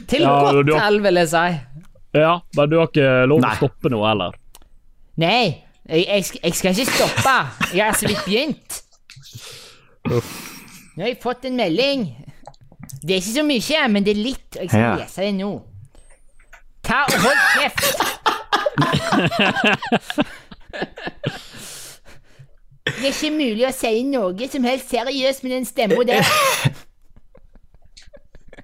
[0.06, 1.44] Til Ja, godt har- hell, vil jeg si.
[2.14, 4.36] Ja, men du har ikke lov til å stoppe nå heller.
[5.18, 7.34] Nei, jeg, jeg, jeg skal ikke stoppe.
[7.74, 8.83] Jeg har så vidt begynt.
[10.04, 12.04] Nå har jeg fått en melding.
[13.02, 14.94] Det er ikke så mye, men det er litt, og jeg skal Ja.
[15.00, 15.52] lese det nå.
[16.84, 17.84] Ta og hold kjeft!
[22.84, 26.24] Det er ikke mulig å si noe som helst seriøst med den stemma der.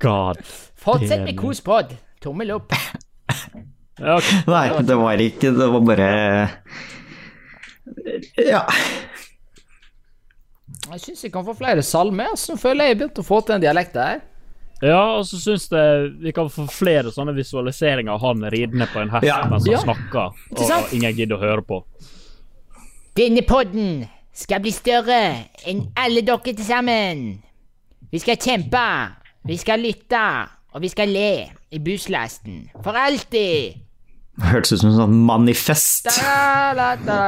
[0.01, 0.41] God.
[0.81, 1.95] Fortsett med kospod.
[2.25, 2.73] Tommel opp.
[4.01, 4.29] Ok.
[4.49, 6.07] Nei, det var ikke Det var bare
[8.41, 8.63] Ja.
[10.91, 12.35] Jeg syns vi kan få flere salmer.
[12.37, 14.21] Så nå føler jeg jeg begynte å få til en dialekt der.
[14.83, 19.01] ja og så syns jeg vi kan få flere sånne visualiseringer av han ridende på
[19.03, 19.43] en hest Ja.
[19.51, 19.83] mens han Ja.
[19.85, 21.83] snakker, og, og ingen gidder å høre på.
[23.17, 25.21] Denne podden skal bli større
[25.69, 27.43] enn alle dere til sammen.
[28.11, 28.85] Vi skal kjempe,
[29.45, 30.25] vi skal lytte,
[30.73, 32.71] og vi skal le i busslasten.
[32.83, 33.75] For alltid.
[34.41, 36.07] Hørtes ut som en sånt manifest.
[36.09, 37.21] Da, da, da.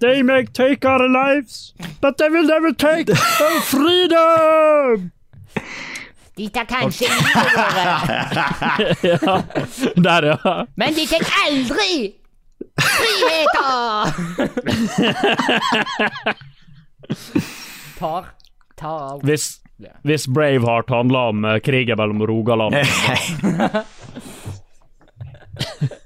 [0.00, 5.10] They may take our lives, but they will never take our freedom!
[6.36, 8.08] De tar kanskje livet vårt,
[9.26, 9.42] ja.
[9.96, 10.66] Der, ja.
[10.74, 12.14] men de tar aldri
[12.78, 14.12] friheten!
[17.98, 18.24] tar,
[18.76, 19.24] tar alt.
[19.24, 19.60] Hvis,
[20.02, 22.74] hvis Braveheart handler om eh, krigen mellom Rogaland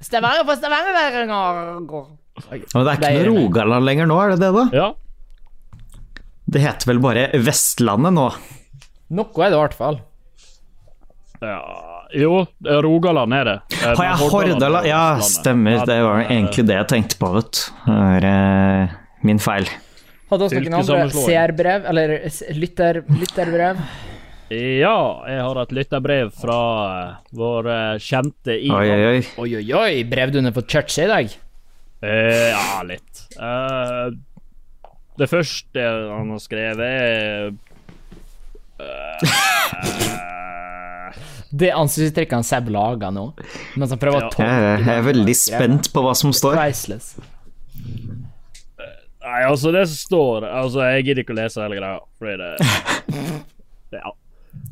[0.01, 2.22] Stavanger for stavangerværinger.
[2.41, 4.65] Men det er ikke noe Rogaland lenger nå, er det det, da?
[4.77, 4.89] Ja.
[6.53, 8.27] Det heter vel bare Vestlandet nå?
[9.13, 10.01] Noe er det i hvert fall.
[11.45, 11.61] ja
[12.17, 12.43] Jo,
[12.85, 13.57] Rogaland er det.
[13.79, 14.89] Eh, Å jeg Hordaland.
[14.89, 15.85] Ja, stemmer.
[15.89, 17.63] Det var egentlig det jeg tenkte på, vet du.
[17.87, 18.97] Det er eh,
[19.29, 19.69] min feil.
[20.33, 22.17] Hadde også noen andre seerbrev, eller
[22.57, 23.81] lytter, lytterbrev.
[24.53, 24.97] Ja,
[25.29, 26.59] jeg har et lytterbrev fra
[26.91, 28.83] eh, vår eh, kjente Oi, Ivan.
[28.93, 29.23] oi, oi.
[29.45, 31.33] Oi, oi, oi, brev du ned på church i dag?
[32.03, 33.27] Eh, ja, litt.
[33.39, 34.09] Eh,
[35.21, 37.53] det første han har skrevet, er
[38.83, 39.19] eh,
[41.53, 43.27] Det ansiktsuttrykket han Seb lager nå,
[43.77, 44.29] mens han prøver Ja.
[44.31, 44.49] å tolke
[44.87, 46.57] Jeg er veldig spent på hva som står.
[46.57, 47.13] Priceless.
[49.23, 52.51] Nei, altså, det som står Altså, jeg gidder ikke å lese hele greia, fordi det
[54.01, 54.11] Ja.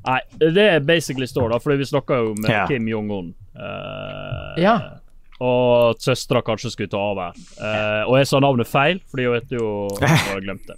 [0.06, 0.20] Nei,
[0.56, 2.64] det basically står, da, fordi vi snakka jo med Ja.
[2.66, 3.34] Kim Jong-un.
[3.54, 4.74] Uh, Ja.
[5.40, 7.32] Og at søstera kanskje skulle ta over.
[7.60, 10.76] Eh, og jeg sa navnet feil, fordi hun heter jo Jeg har glemt det.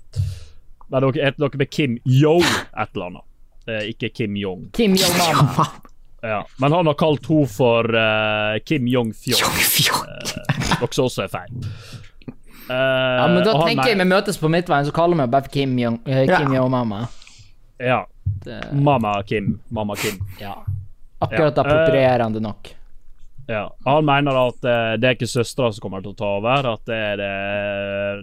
[0.92, 3.24] Men dere heter noe med Kim Yo et eller annet.
[3.66, 4.68] Eh, ikke Kim Jong.
[4.74, 5.66] Kim Jong-mama.
[6.22, 6.44] Ja.
[6.62, 9.56] Men han har kalt henne for eh, Kim Jong-fjong,
[10.80, 11.50] noe som også er feil.
[12.70, 15.42] Eh, Ja, men da han tenker jeg vi møtes på midtveien, så kaller vi bare
[15.48, 16.38] for Kim Jong, eh, Ja.
[16.38, 17.08] Kim Jong-mama.
[17.82, 18.04] Ja.
[18.44, 19.58] Det- Mamma Kim.
[19.70, 20.20] Mamma Kim.
[20.40, 20.54] Ja.
[21.20, 22.70] Akkurat Ja, approprierende nok.
[23.48, 23.64] Ja.
[23.84, 26.84] Han mener at eh, det er ikke søstera som kommer til å ta over, at
[26.86, 27.30] det er det,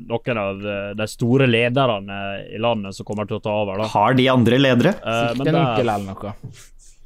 [0.08, 2.20] noen av eh, de store lederne
[2.56, 3.82] i landet som kommer til å ta over.
[3.84, 3.88] da.
[3.92, 4.94] Har de andre ledere?
[4.96, 6.34] Eh, men Sikkert en det- onkel eller noe.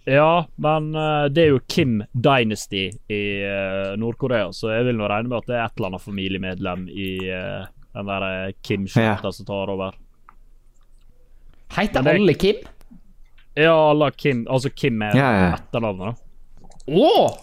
[0.06, 5.08] Ja, men eh, det er jo Kim Dynasty i eh, Nord-Korea, så jeg vil nå
[5.08, 9.32] regne med at det er et eller annet familiemedlem i eh, den der eh, Kim-slekta
[9.32, 9.36] Ja.
[9.40, 9.96] som tar over.
[11.78, 12.56] Heter det- alle Kim?
[13.56, 15.50] Ja, alle Kim Altså Kim er Ja, ja.
[15.58, 16.94] etternavnet, da.
[16.94, 17.38] Å!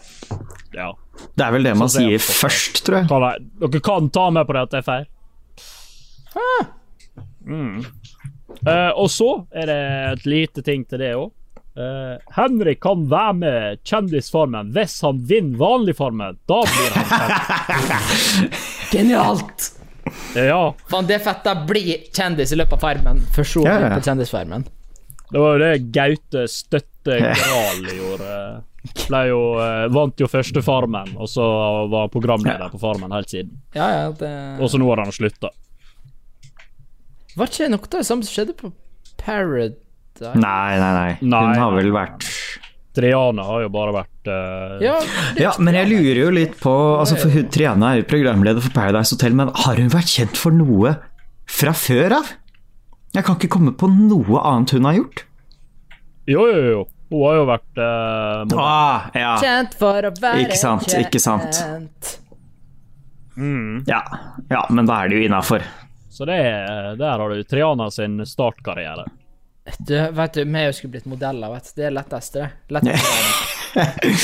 [0.77, 0.93] Ja.
[1.37, 3.09] Det er vel det man er sier først, tror jeg.
[3.11, 5.09] Kan jeg, dere kan ta med på det at det er feil.
[7.47, 7.85] Mm.
[8.67, 9.79] Uh, og så er det
[10.13, 11.31] et lite ting til det òg.
[12.35, 16.37] Henrik kan være med Kjendisfarmen hvis han vinner Vanligfarmen.
[16.51, 18.59] Da blir han kjent.
[18.93, 19.69] Genialt!
[20.35, 21.45] Ja, Faen, det er fett.
[21.47, 23.95] Da blir kjendis i løpet av farmen, for så Ja, å bli ja.
[23.97, 24.67] på Kjendisfarmen.
[25.31, 28.35] det var jo det Gaute Støtte Gral gjorde.
[28.81, 31.45] Ble jo, eh, vant jo første Farmen, og så
[31.93, 33.59] var programleder programleder på Farmen helt siden.
[33.77, 34.31] Ja, ja, det
[34.63, 35.53] Og så nå har han slutta.
[37.37, 38.73] Var ikke noe av det samme som skjedde på
[39.21, 39.77] Paradise?
[40.21, 41.13] Nei, nei, nei.
[41.23, 42.27] Nei, Hun har vel vært
[42.97, 44.81] Triana har jo bare vært uh...
[44.83, 44.97] Ja,
[45.39, 48.75] Ja, men jeg lurer jo litt på altså For hun, Triana er jo programleder for
[48.75, 50.97] Paradise Hotel, men har hun vært kjent for noe
[51.51, 52.33] fra før av?
[53.15, 55.23] Jeg kan ikke komme på noe annet hun har gjort.
[56.31, 56.83] Jo, jo, jo.
[57.11, 58.57] Hun har jo vært eh.
[58.63, 59.31] Ah, ja.
[59.43, 61.07] Kjent for å være Ikke sant, kjent.
[61.09, 62.19] ikke sant.
[63.37, 63.85] Mm.
[63.89, 64.03] ja.
[64.51, 65.65] Ja, men da er det jo innafor.
[66.11, 69.07] Så det, er- der har du Triana sin startkarriere.
[69.79, 71.73] Du, vet du, vi skulle blitt modeller, vet du.
[71.81, 72.75] Det er letteste, det.
[72.75, 74.15] Letteste.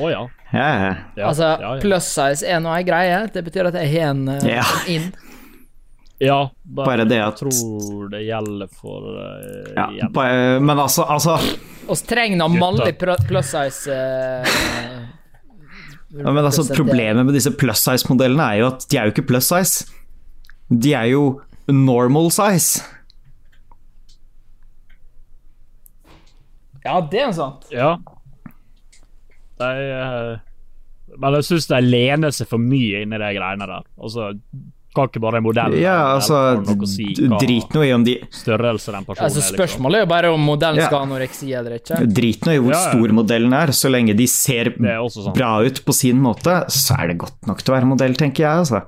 [0.00, 0.22] Å ja.
[0.52, 0.92] Ja,
[1.26, 1.80] altså, ja, ja.
[1.82, 3.24] plus size er nå ei greie.
[3.34, 5.08] Det betyr at jeg har en uh, inn.
[6.18, 10.08] Ja bare, Bare det at Jeg tror det gjelder for uh, ja.
[10.08, 11.34] bare- Men altså, altså
[11.90, 14.46] Vi trenger noen mannlig plus size uh,
[16.16, 19.26] Ja, men altså, Problemet med disse plus size-modellene er jo at de er jo ikke
[19.28, 19.84] plus size.
[20.72, 21.24] De er jo
[21.68, 22.80] normal size.
[26.86, 27.66] Ja, det er sant.
[27.74, 27.96] Ja.
[29.60, 33.84] De, uh, men jeg syns de lener seg for mye inn i de greiene der.
[33.98, 34.30] Altså,
[34.96, 38.04] kan ikke bare en modell Ja, altså har noe å si Drit noe i om
[38.06, 39.58] de størrelse den personen Altså, liksom.
[39.60, 40.88] Spørsmålet er jo bare om modellen Ja.
[40.88, 42.00] skal ha anoreksi eller ikke.
[42.16, 42.90] Drit noe i hvor Ja, ja.
[42.90, 45.32] stor modellen er, så lenge de ser er sant.
[45.36, 48.44] bra ut på sin måte, så er det godt nok til å være modell, tenker
[48.48, 48.82] jeg, altså.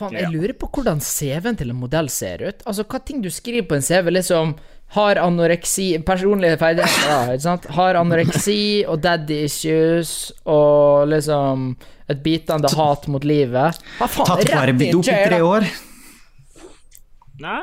[0.00, 2.62] Faen, jeg lurer på hvordan CV-en til en modell ser ut.
[2.64, 4.54] Altså, hva ting du skriver på en CV, liksom
[4.96, 7.66] har anoreksi Personlige ferdigheter, ikke sant?
[7.76, 8.56] Har anoreksi
[8.90, 11.76] og daddy issues og liksom
[12.10, 13.78] et bitende hat mot livet.
[14.00, 15.68] Hva faen, Tatt rett i i tre år.
[17.40, 17.60] Nei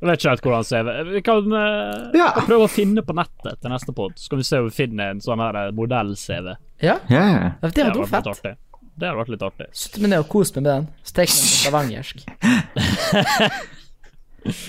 [0.00, 2.28] Jeg vet ikke helt hvordan CV Vi kan, uh, Ja.
[2.46, 4.14] prøve å finne på nettet til neste pod.
[4.20, 6.54] Så kan vi se om vi finner en sånn her eh, modell-CV.
[6.84, 8.30] Ja, Ja, ja, det hadde vært fett.
[8.32, 8.54] artig.
[9.00, 9.66] Det hadde vært litt artig.
[9.76, 10.88] Sitte meg ned og kose meg med den.
[11.04, 12.24] Jeg den på stavangersk.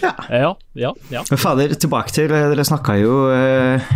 [0.01, 1.21] Ja, ja, ja.
[1.29, 3.93] Men fader, tilbake til Dere snakka jo uh...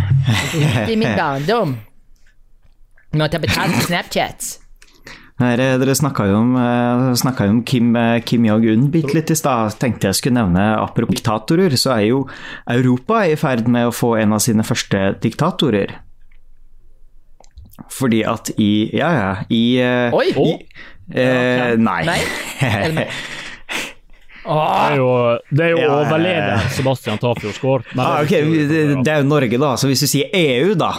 [0.88, 1.76] I min barndom
[3.16, 4.46] måtte jeg betale Snapchat.
[5.36, 9.30] Her, eh, dere snakka jo om, eh, jo om Kim, eh, Kim Jong-un bitte litt
[9.30, 9.76] i stad.
[9.78, 12.28] Tenkte jeg skulle nevne apropos diktatorer, så er jo
[12.66, 16.00] Europa i ferd med å få en av sine første diktatorer.
[17.92, 20.32] Fordi at i Ja, ja, i eh, Oi!
[20.32, 20.66] i,
[21.14, 22.04] eh, Nei.
[22.04, 23.08] Nei?
[24.46, 25.10] Er det er jo,
[25.50, 28.42] det er jo Ja, overleder Sebastian Tafjord Ah, okay.
[29.02, 29.74] det er jo Norge, da.
[29.80, 30.92] Så hvis du sier EU, da,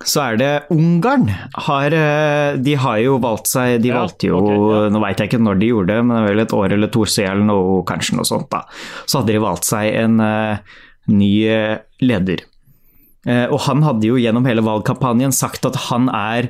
[0.00, 1.28] så er det Ungarn.
[1.66, 4.84] Har, eh, de har jo valgt seg De Ja, valgte jo okay, ja.
[4.94, 6.92] Nå veit jeg ikke når de gjorde det, men det er vel et år eller
[6.94, 8.48] to siden, eller noe, kanskje noe sånt.
[8.52, 8.64] da.
[9.04, 10.80] Så hadde de valgt seg en uh,
[11.12, 12.46] ny eh, leder.
[13.28, 16.48] Uh, og han hadde jo gjennom hele valgkampanjen sagt at han er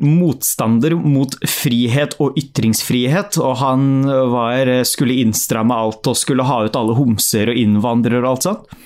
[0.00, 6.78] motstander mot frihet og ytringsfrihet, og han var, skulle innstramme alt og skulle ha ut
[6.78, 8.78] alle homser og innvandrere og alt sånt.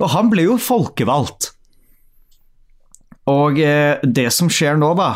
[0.00, 1.52] Og han ble jo folkevalgt.
[3.30, 5.12] Og eh, det som skjer nå, da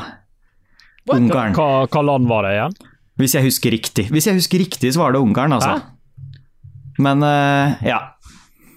[1.13, 1.53] Ungarn.
[1.53, 2.77] Hva, hva land var det igjen?
[3.21, 4.07] Hvis jeg husker riktig.
[4.13, 5.77] Hvis jeg husker riktig, så var det Ungarn, altså.
[7.03, 8.01] Men eh, ja.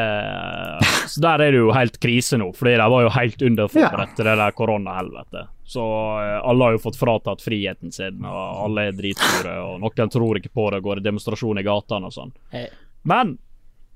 [1.09, 4.29] Så der er det jo helt krise nå, fordi de var jo helt underforberedt til
[4.31, 5.51] det der koronahelvetet.
[5.73, 5.83] Så
[6.23, 10.39] eh, alle har jo fått fratatt friheten sin, og alle er dritsure, og noen tror
[10.41, 12.33] ikke på det, går i demonstrasjon i gatene og sånn.
[12.55, 12.69] Eh,
[13.09, 13.35] Men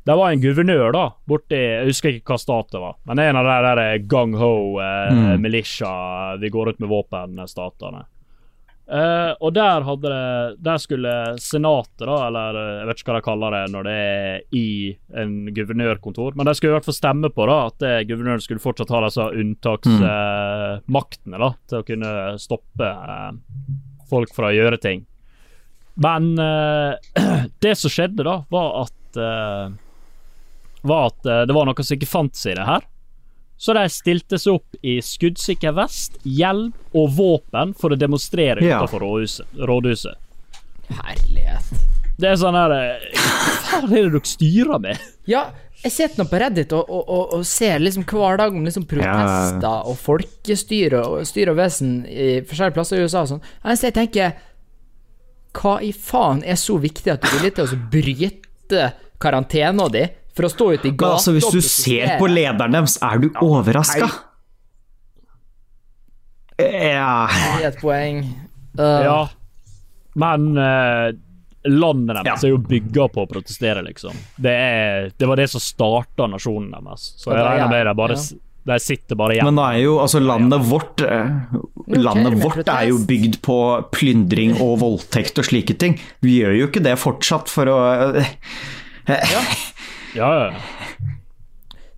[0.07, 3.37] Det var en guvernør da, borti Jeg husker ikke hva stat det var, men en
[3.41, 5.41] av de der gung-ho eh, Mm.
[5.43, 8.05] militia, vi går ut med våpen-statene.
[8.87, 11.11] Eh, og der hadde det Der skulle
[11.43, 14.69] senatet, da, eller eh, jeg vet ikke hva de kaller det når det er i
[15.25, 18.63] en guvernørkontor, men de skulle i hvert fall stemme på da at eh, guvernøren skulle
[18.63, 23.33] fortsatt ha disse unntaksmaktene da, til å kunne stoppe eh,
[24.11, 25.03] folk fra å gjøre ting.
[25.99, 26.95] Men eh,
[27.65, 29.67] det som skjedde, da, var at eh,
[30.87, 32.85] Var at eh, det var noe som ikke fantes i det her.
[33.57, 38.83] Så de stilte seg opp i skuddsikker vest, hjelm og våpen for å demonstrere Ja.
[38.83, 39.47] utenfor rådhuset.
[39.57, 40.19] rådhuset.
[40.91, 41.71] Herlighet.
[42.17, 45.01] Det er sånn her eh, Hva faen er det dere styrer med?
[45.29, 45.47] Ja,
[45.83, 48.87] jeg sitter nå på Reddit og, og, og, og ser liksom hver dag om liksom
[48.89, 53.43] protester og folkestyre og styre og vesen i forskjellige plasser i USA og sånn.
[53.63, 54.37] Altså, jeg tenker
[55.57, 58.87] Hva i faen er så viktig at du er villig til å bryte
[59.23, 60.07] karantena di
[60.37, 63.23] for å stå ute i Men gata altså, hvis du ser på lederen deres, er
[63.23, 64.09] du overraska?
[66.57, 68.23] Ja Det er et poeng.
[68.77, 69.21] Uh, Ja,
[70.17, 71.13] men uh,
[71.69, 72.49] landet deres Ja.
[72.49, 74.17] er jo bygga på å protestere, liksom.
[74.37, 77.15] Det, er, det var det som starta nasjonen deres.
[77.21, 77.89] Så jeg regner med ja.
[77.91, 78.19] de bare
[78.67, 79.47] De sitter bare igjen.
[79.47, 81.29] Men da er jo altså landet vårt eh,
[81.97, 83.59] Landet vårt er jo bygd på
[83.95, 86.01] plyndring og voldtekt og slike ting.
[86.25, 87.79] Vi gjør jo ikke det fortsatt for å
[88.17, 88.33] eh,
[90.17, 90.51] Ja, ja.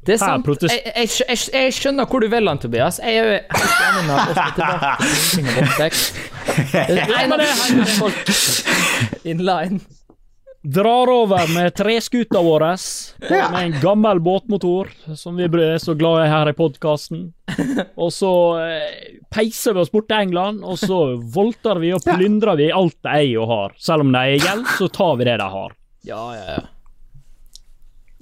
[0.09, 0.47] Det er sant.
[0.65, 2.97] Jeg, jeg, jeg, jeg skjønner hvor du vil han, Tobias.
[3.05, 4.65] Jeg er helt enig med å tilbake til
[5.37, 6.01] plyndring og voldtekt.
[6.89, 9.81] Det er folk in line.
[10.69, 12.65] Drar over med treskuta vår
[13.29, 17.29] med en gammel båtmotor, som vi er så glad i her i podkasten.
[18.01, 18.33] Og så
[18.65, 20.99] eh, peiser vi oss bort til England, og så
[21.37, 23.77] voldtar vi og plyndrer vi alt de eier og har.
[23.79, 25.79] Selv om de eier gjeld, så tar vi det de har.
[26.09, 26.67] Ja, ja, ja.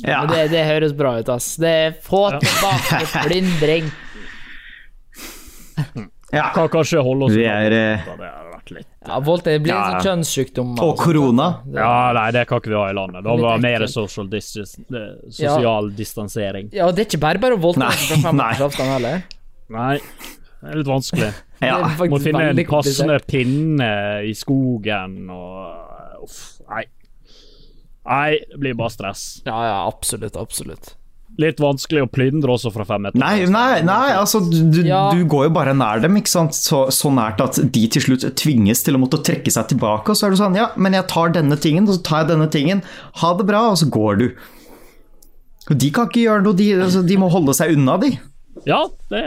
[0.05, 0.27] Ja.
[0.29, 1.55] Det, det høres bra ut, ass.
[1.61, 3.87] Det er få tilbake plyndring.
[6.33, 6.51] ja.
[6.55, 9.79] Kan kanskje holde oss Vi er eh, Det har vært litt Ja, voldtekt blir en
[9.79, 9.89] Ja.
[9.95, 10.73] sånn kjønnssykdom.
[10.83, 11.49] Og korona.
[11.73, 13.23] Ja, nei, det kan ikke vi ha i landet.
[13.25, 16.71] Da var det mer social distance, sosial sosial distansering.
[16.75, 18.49] Ja, det er ikke bare bare å noen fra fem nei.
[18.51, 19.23] meters avstand heller.
[19.77, 19.93] Nei,
[20.63, 21.33] det er litt vanskelig.
[21.57, 21.79] Ja.
[21.89, 23.87] Det Må finne en passende pinne
[24.29, 26.83] i skogen og Uff, nei.
[28.07, 29.27] Nei, det blir bare stress.
[29.47, 30.95] Ja, ja, absolutt, absolutt.
[31.43, 33.19] Litt vanskelig å plyndre også fra fem meter.
[33.21, 35.11] Nei, nei, nei, altså du, du, Ja.
[35.13, 36.55] du går jo bare nær dem, ikke sant?
[36.57, 40.17] Så, så nært at de til slutt tvinges til å måtte trekke seg tilbake, og
[40.17, 42.49] så er du sånn Ja, men jeg tar denne tingen, og så tar jeg denne
[42.55, 42.81] tingen.
[43.21, 44.27] Ha det bra, og så går du.
[45.69, 48.15] Og de kan ikke gjøre noe, de, altså, de må holde seg unna, de.
[48.65, 49.25] Ja, det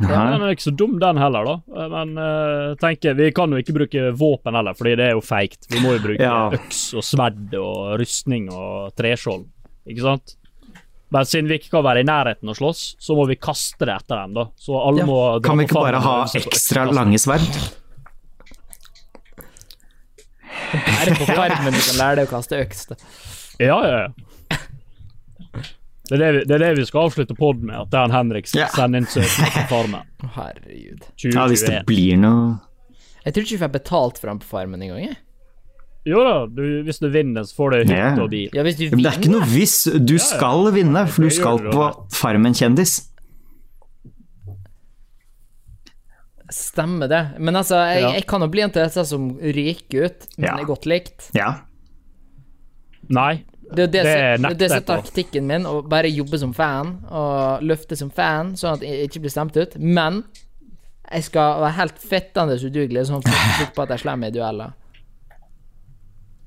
[0.00, 1.86] ja, Den er ikke så dum, den heller, da.
[1.92, 5.66] Men uh, tenker, vi kan jo ikke bruke våpen heller, fordi det er jo feigt.
[5.70, 6.48] Vi må jo bruke Ja.
[6.56, 9.44] øks og sverd og rustning og treskjold,
[9.92, 10.36] ikke sant?
[11.12, 13.92] Men siden vi ikke kan være i nærheten og slåss, så må vi kaste det
[13.98, 14.46] etter dem, da.
[14.56, 15.06] Så alle Ja.
[15.10, 17.44] må Kan vi ikke bare ha ekstra lange sverd?
[20.72, 22.86] Er det på farmen du kan lære deg å kaste øks?
[23.60, 24.08] Ja, ja, ja.
[26.12, 28.48] Det er det, vi, det er det vi skal avslutte pod med, at han Henrik
[28.50, 30.08] som sender inn søknad til Farmen.
[30.34, 31.06] Herregud.
[31.24, 32.58] Ja, hvis det blir noe
[33.24, 35.06] Jeg tror ikke vi får betalt for han på farmen engang.
[35.06, 35.16] jeg.
[36.04, 38.18] Jo da, du, hvis du vinner, så får du hytte yeah.
[38.18, 38.50] og bil.
[38.52, 39.76] Ja, hvis du Men det er ikke noe hvis.
[40.02, 41.86] Du skal vinne, for du skal på.
[42.18, 42.96] Farmen kjendis.
[46.52, 47.22] Stemmer det.
[47.38, 48.10] Men altså, jeg, Ja.
[48.18, 50.58] jeg kan jo bli en til disse som ryker ut, men Ja.
[50.58, 51.30] er godt likt.
[51.38, 51.52] Ja.
[53.08, 53.44] Nei.
[53.74, 57.96] Det er det, Det som- er taktikken min, å bare jobbe som fan og løfte
[57.96, 59.76] som fan, sånn at jeg ikke blir stemt ut.
[59.78, 60.24] Men
[61.12, 64.72] jeg skal være helt fettende udugelig, sånn tror på at jeg slår meg i dueller.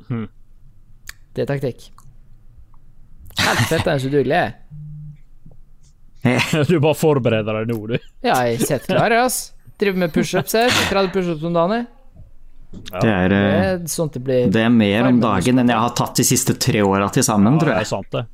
[0.07, 0.27] Hmm.
[1.33, 1.89] Det er taktikk.
[3.39, 4.53] Helt fettende udugelig, jeg.
[6.69, 7.97] Du bare forbereder deg nå, du.
[8.25, 9.51] Ja, jeg sitter klar, ass.
[9.77, 10.69] Driver med pushups her.
[10.89, 11.85] 30 pushups om dagen.
[12.75, 13.01] Jeg.
[13.01, 14.47] Det er, Det eh, er sånn det blir.
[14.53, 17.53] det er mer om dagen enn jeg har tatt de siste tre åra til sammen,
[17.57, 18.25] Ja, tror det er sant, det.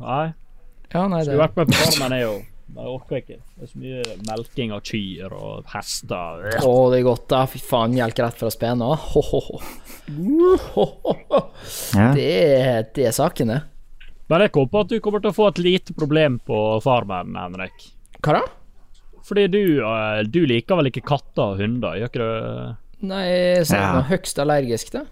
[0.00, 0.32] Nei,
[0.94, 2.42] Ja, nei, skulle vært med på Farmen, jeg òg.
[2.74, 3.36] Jeg orker ikke.
[3.54, 6.44] Det er så mye melking av kyr og hester.
[6.58, 7.40] Å, det er godt, da.
[7.50, 8.88] Fy faen, melk rett fra spena.
[8.98, 9.60] Ho, ho, ho.
[10.10, 10.86] Ho, ho,
[11.30, 11.42] ho.
[11.94, 12.08] Ja.
[12.16, 13.60] Det er, det er saken, det.
[14.32, 17.34] Men jeg kom på at du kommer til å få et lite problem på Farmen,
[17.36, 17.90] Henrik.
[18.24, 18.44] Hva da?
[19.24, 22.76] Fordi du, eh, du liker vel ikke katter og hunder, gjør ikke du?
[23.08, 23.92] Nei, jeg er Ja.
[24.00, 25.04] jeg høgst allergisk, da.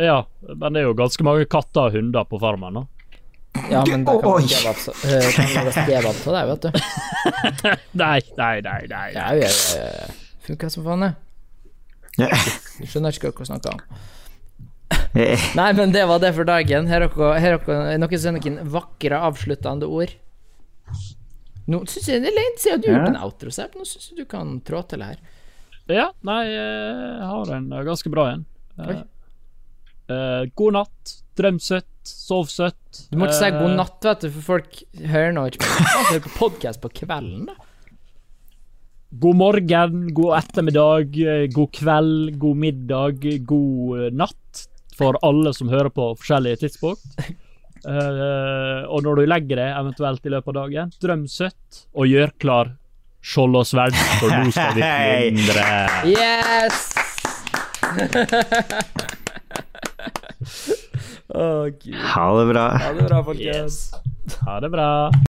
[0.00, 0.18] Ja,
[0.48, 2.86] men det er jo ganske mange katter og hunder på Farmen, da.
[3.68, 6.70] Ja, men da kan man lage kebab av deg, vet du.
[8.00, 9.08] Nei, nei, nei, nei.
[9.12, 10.06] Ja, ja, ja, ja.
[10.46, 11.12] Funker som faen, det.
[12.16, 14.00] Jeg skjønner ikke hva du snakker om.
[15.58, 16.88] Nei, men det var det for dagen.
[16.90, 20.14] Her er noen, som har noen vakre avsluttende ord?
[21.70, 22.96] Nå syns jeg det er leit siden du Ja.
[22.96, 23.76] gjorde en outro, Sepp.
[23.78, 25.20] Nå syns jeg du kan trå til her.
[25.90, 28.44] Ja, nei, jeg har en eh, ganske bra en.
[28.82, 33.04] Eh, god natt, drøm søtt, sov søtt.
[33.10, 35.86] Du må ikke si Eh, god natt, vet du, for folk hører nå ikke på
[36.10, 37.54] hører på podkast på kvelden, da.
[39.22, 44.66] God morgen, god ettermiddag, eh, god kveld, god middag, god eh, natt
[45.02, 47.06] for alle som hører på forskjellige tidspunkt.
[47.82, 52.30] Uh, og når du legger deg eventuelt i løpet av dagen, drøm søtt og gjør
[52.42, 52.66] klar
[53.22, 55.64] skjold og sverd, for nå skal vi plyndre.
[56.10, 56.76] Yes!
[61.38, 61.94] oh, gud.
[62.14, 62.66] Ha det bra.
[62.82, 63.76] Ha det bra, folkens.
[64.46, 64.88] Ha det bra.